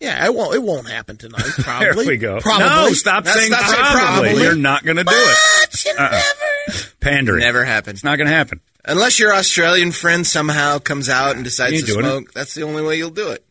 [0.00, 0.54] yeah, it won't.
[0.54, 1.42] It won't happen tonight.
[1.58, 1.86] Probably.
[2.04, 2.40] There we go.
[2.40, 2.66] Probably.
[2.66, 4.28] No, stop That's- saying stop probably.
[4.30, 4.42] probably.
[4.42, 5.86] You're not going to do it.
[5.98, 6.10] Uh-uh.
[6.10, 6.78] never.
[7.00, 7.40] Pandering.
[7.40, 7.96] Never happens.
[7.98, 8.60] It's not going to happen.
[8.84, 12.62] Unless your Australian friend somehow comes out and decides to ain't doing smoke, that's the
[12.62, 13.44] only way you'll do it.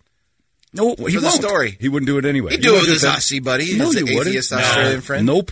[0.74, 1.34] No, he For the won't.
[1.42, 1.78] story.
[1.80, 2.52] He wouldn't do it anyway.
[2.52, 4.28] He'd do it know with his Aussie buddy, No, his you wouldn't.
[4.28, 5.26] atheist Australian friend.
[5.26, 5.52] Nope.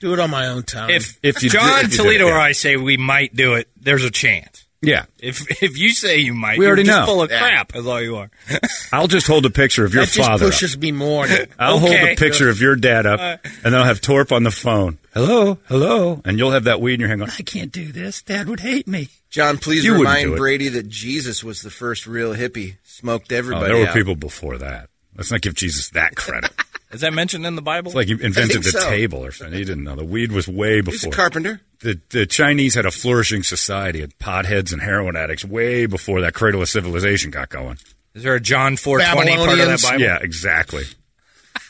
[0.00, 0.90] Do it on my own time.
[0.90, 2.38] If If you John did- if you did Toledo it, or.
[2.38, 4.64] I say we might do it, there's a chance.
[4.82, 5.06] Yeah.
[5.18, 7.06] If if you say you might, We you're already just know.
[7.06, 7.38] full of Yeah.
[7.40, 7.74] crap.
[7.74, 8.30] Is all you are.
[8.92, 10.44] I'll just hold a picture of your that just father.
[10.46, 10.52] up.
[10.52, 11.26] pushes me more.
[11.26, 14.42] to- I'll hold a picture of your dad up, and then I'll have Torp on
[14.42, 14.98] the phone.
[15.14, 18.20] Hello, hello, and you'll have that weed in your hand going, I can't do this.
[18.20, 19.08] Dad would hate me.
[19.36, 20.34] John, please You remind.
[20.34, 22.76] Brady that Jesus was the first real hippie.
[22.84, 23.94] Smoked Oh, everybody there were out.
[23.94, 24.88] people before that.
[25.14, 26.50] Let's not give Jesus that credit.
[26.90, 27.90] Is that mentioned in the Bible?
[27.90, 28.88] It's like he invented the so.
[28.88, 29.58] table or something.
[29.58, 29.94] He didn't know.
[29.94, 31.12] The weed was way He's a before.
[31.12, 31.60] carpenter.
[31.80, 36.32] the, the Chinese had a flourishing society of potheads and heroin addicts way before that
[36.32, 37.76] cradle of civilization got going.
[38.14, 40.00] Is there a John 420 part of that Bible?
[40.00, 40.84] Yeah, exactly.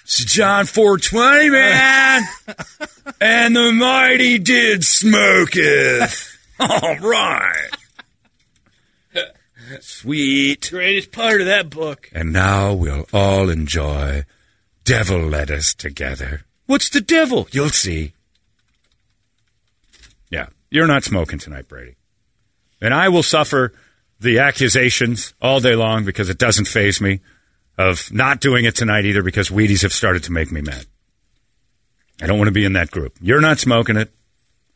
[0.05, 2.23] It's John 420, man.
[3.21, 6.36] and the mighty did smoketh.
[6.59, 7.71] All right.
[9.81, 10.69] Sweet.
[10.71, 12.11] Greatest part of that book.
[12.13, 14.25] And now we'll all enjoy
[14.85, 16.43] devil lettuce together.
[16.67, 17.49] What's the devil?
[17.51, 18.13] You'll see.
[20.31, 21.97] Yeah, you're not smoking tonight, Brady.
[22.81, 23.73] And I will suffer
[24.21, 27.21] the accusations all day long because it doesn't faze me
[27.79, 30.87] of not doing it tonight either because Wheaties have started to make me mad.
[32.21, 33.17] I don't want to be in that group.
[33.21, 34.11] You're not smoking it.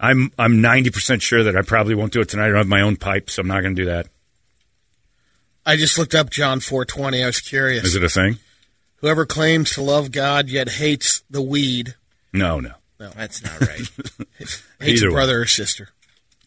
[0.03, 2.45] I'm I'm 90% sure that I probably won't do it tonight.
[2.47, 4.07] I don't have my own pipe, so I'm not going to do that.
[5.67, 7.23] I just looked up John 420.
[7.23, 7.85] I was curious.
[7.85, 8.39] Is it a thing?
[8.97, 11.95] Whoever claims to love God yet hates the weed,
[12.33, 12.73] No, no.
[12.99, 13.81] No, that's not right.
[14.39, 15.15] hates Either a way.
[15.15, 15.89] brother or sister,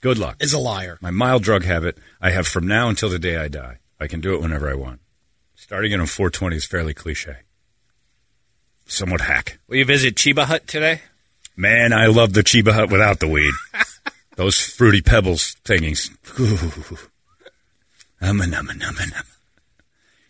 [0.02, 0.38] Good luck.
[0.40, 0.98] is a liar.
[1.02, 3.80] My mild drug habit I have from now until the day I die.
[4.00, 5.00] I can do it whenever I want.
[5.56, 7.38] Starting it on 420 is fairly cliche.
[8.86, 9.58] Somewhat hack.
[9.68, 11.02] Will you visit Chiba Hut today?
[11.56, 13.54] Man, I love the Chiba Hut without the weed.
[14.36, 16.10] Those fruity pebbles thingies.
[16.40, 16.98] Ooh.
[18.22, 19.12] Um, um, um, um, um.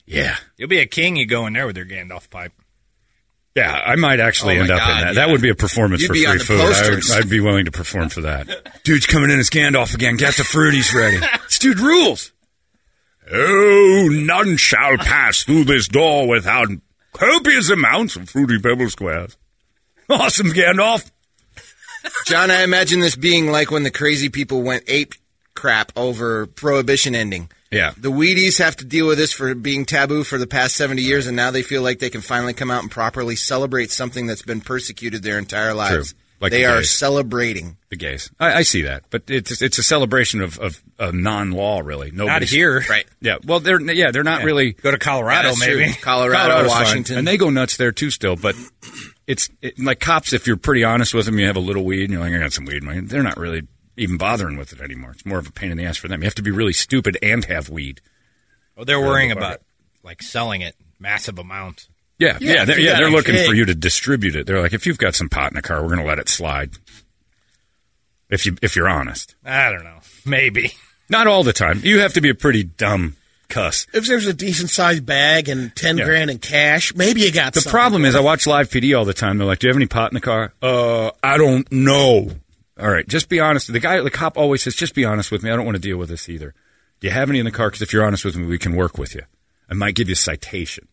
[0.06, 0.36] Yeah.
[0.58, 1.16] You'll be a king.
[1.16, 2.52] You go in there with your Gandalf pipe.
[3.56, 5.06] Yeah, I might actually Oh, end my up in that.
[5.08, 5.14] yeah.
[5.14, 6.60] That would be a performance You'd for be free on the food.
[6.60, 7.12] I would.
[7.12, 8.82] I'd be willing to perform for that.
[8.84, 10.18] Dude's coming in as Gandalf again.
[10.18, 11.20] Get the fruities ready.
[11.44, 12.32] this dude rules.
[13.32, 16.68] Oh, none shall pass through this door without
[17.14, 19.38] copious amounts of fruity pebble squares.
[20.10, 21.10] Awesome, Gandalf.
[22.26, 25.14] John, I imagine this being like when the crazy people went ape
[25.56, 27.50] crap over prohibition ending.
[27.72, 27.94] Yeah.
[27.98, 31.26] The Wheaties have to deal with this for being taboo for the past 70 years,
[31.28, 34.42] and now they feel like they can finally come out and properly celebrate something that's
[34.44, 36.14] been persecuted their entire lives.
[36.40, 37.78] Like they the are celebrating.
[37.90, 38.30] The gays.
[38.38, 42.12] I, I see that, but it's it's a celebration of, of, of non-law, really.
[42.12, 42.84] Not Nobody's- here.
[42.90, 43.06] Right.
[43.22, 43.38] Yeah.
[43.46, 45.78] Well, they're yeah, they're not really Go to Colorado, That's true.
[45.78, 45.94] maybe.
[45.94, 46.84] Colorado, Colorado's fine.
[46.84, 47.18] Washington.
[47.20, 48.10] and they go nuts there too.
[48.12, 48.56] Still, but
[49.28, 50.34] it's it, like cops.
[50.34, 52.40] If you're pretty honest with them, you have a little weed, and you're like, I
[52.40, 52.84] got some weed.
[52.84, 55.12] in my They're not really even bothering with it anymore.
[55.12, 56.22] It's more of a pain in the ass for them.
[56.22, 58.02] You have to be really stupid and have weed.
[58.76, 59.62] Well, they're worrying the about
[60.04, 61.90] like selling it massive amounts.
[62.20, 62.98] Yeah, Yeah, yeah, they're, yeah.
[62.98, 63.48] They're looking keg.
[63.48, 64.46] for you to distribute it.
[64.48, 66.30] They're like, if you've got some pot in the car, we're going to let it
[66.30, 66.72] slide.
[68.30, 70.00] If you if you're honest, I don't know.
[70.26, 70.72] Maybe.
[71.10, 71.82] not all the time.
[71.84, 73.16] You have to be a pretty dumb
[73.54, 73.86] cuss.
[73.94, 76.06] If there's a decent sized bag and 10 Yeah.
[76.06, 79.14] grand in cash, maybe you got The problem is, I watch live PD all the
[79.14, 79.38] time.
[79.38, 82.32] They're like, "Do you have any pot in the car?" Uh, I don't know.
[82.80, 83.72] All right, just be honest.
[83.72, 85.52] The guy, the cop, always says, "Just be honest with me.
[85.52, 86.54] I don't want to deal with this either."
[87.00, 87.68] Do you have any in the car?
[87.70, 89.22] Because if you're honest with me, we can work with you.
[89.70, 90.88] I might give you a citation.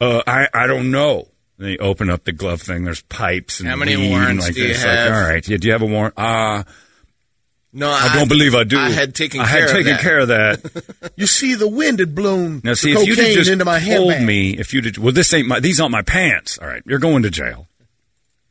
[0.00, 1.28] Uh, I I don't know.
[1.58, 2.84] Then you open up the glove thing.
[2.84, 4.82] There's pipes and How many and warrants like do you this.
[4.82, 5.10] have?
[5.10, 6.14] Like, all right, yeah, do you have a warrant?
[6.18, 6.64] Uh,
[7.76, 8.78] No, I don't believe I do.
[8.78, 10.00] I had taken I care had of taken that.
[10.00, 11.12] care of that.
[11.16, 14.10] You see, the wind had blown Now, see, the if cocaine just into my told
[14.12, 14.26] handbag.
[14.26, 16.58] me, if you did, well, this ain't my, these aren't my pants.
[16.58, 17.68] All right, you're going to jail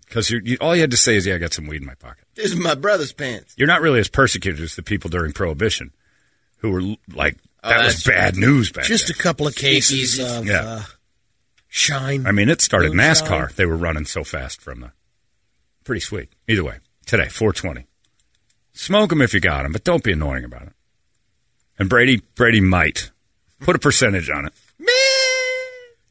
[0.07, 1.93] because you, all you had to say is, yeah, I got some weed in my
[1.95, 2.23] pocket.
[2.36, 3.53] This is my brother's pants.
[3.57, 5.91] You're not really as persecuted as the people during Prohibition,
[6.59, 6.82] who were
[7.13, 10.61] like Oh, that was bad news back Just a couple of cases of Yeah.
[10.61, 10.82] uh,
[11.67, 12.26] shine.
[12.28, 12.91] I mean, it started.
[12.93, 13.53] NASCAR.
[13.55, 14.91] They were running so fast from the.
[15.84, 16.30] Pretty sweet.
[16.47, 17.86] Either way, today 420.
[18.76, 20.73] Smoke them if you got them, but don't be annoying about it.
[21.80, 23.09] And Brady, Brady might
[23.61, 24.53] put a percentage on it.
[24.78, 24.93] Me,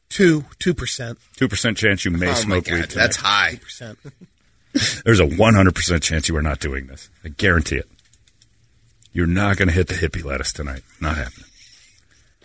[0.09, 1.17] two two percent.
[1.37, 2.89] Two percent chance you may Oh my smoke god, weed.
[2.89, 3.03] Tonight.
[3.03, 3.59] that's high.
[3.61, 3.99] percent.
[5.05, 7.09] There's a 100% chance you are not doing this.
[7.23, 7.87] I guarantee it.
[9.13, 10.81] You're not going to hit the hippie lettuce tonight.
[10.99, 11.45] Not happening.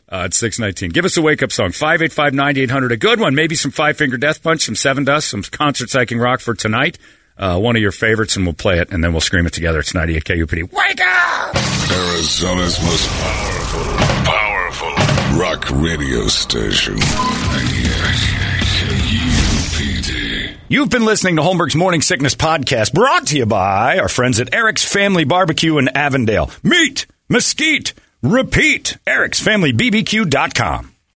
[0.08, 0.90] Uh, it's 619.
[0.90, 1.72] Give us a wake up song.
[1.72, 2.92] 585 9800.
[2.92, 3.34] A good one.
[3.34, 6.98] Maybe some Five Finger Death Punch, some Sevendust, some concert psyching rock for tonight.
[7.41, 9.78] Uh, one of your favorites, and we'll play it, and then we'll scream it together.
[9.80, 10.70] It's 98 KUPD.
[10.70, 11.57] Wake up!
[11.91, 13.82] Arizona's most powerful,
[14.30, 16.97] powerful rock radio station.
[19.20, 20.55] KUPD.
[20.68, 24.55] You've been listening to Holmberg's Morning Sickness Podcast, brought to you by our friends at
[24.55, 26.51] Eric's Family Barbecue in Avondale.
[26.62, 28.99] Meat, mesquite, repeat.
[29.07, 30.95] Eric'sFamilyBBQ.com.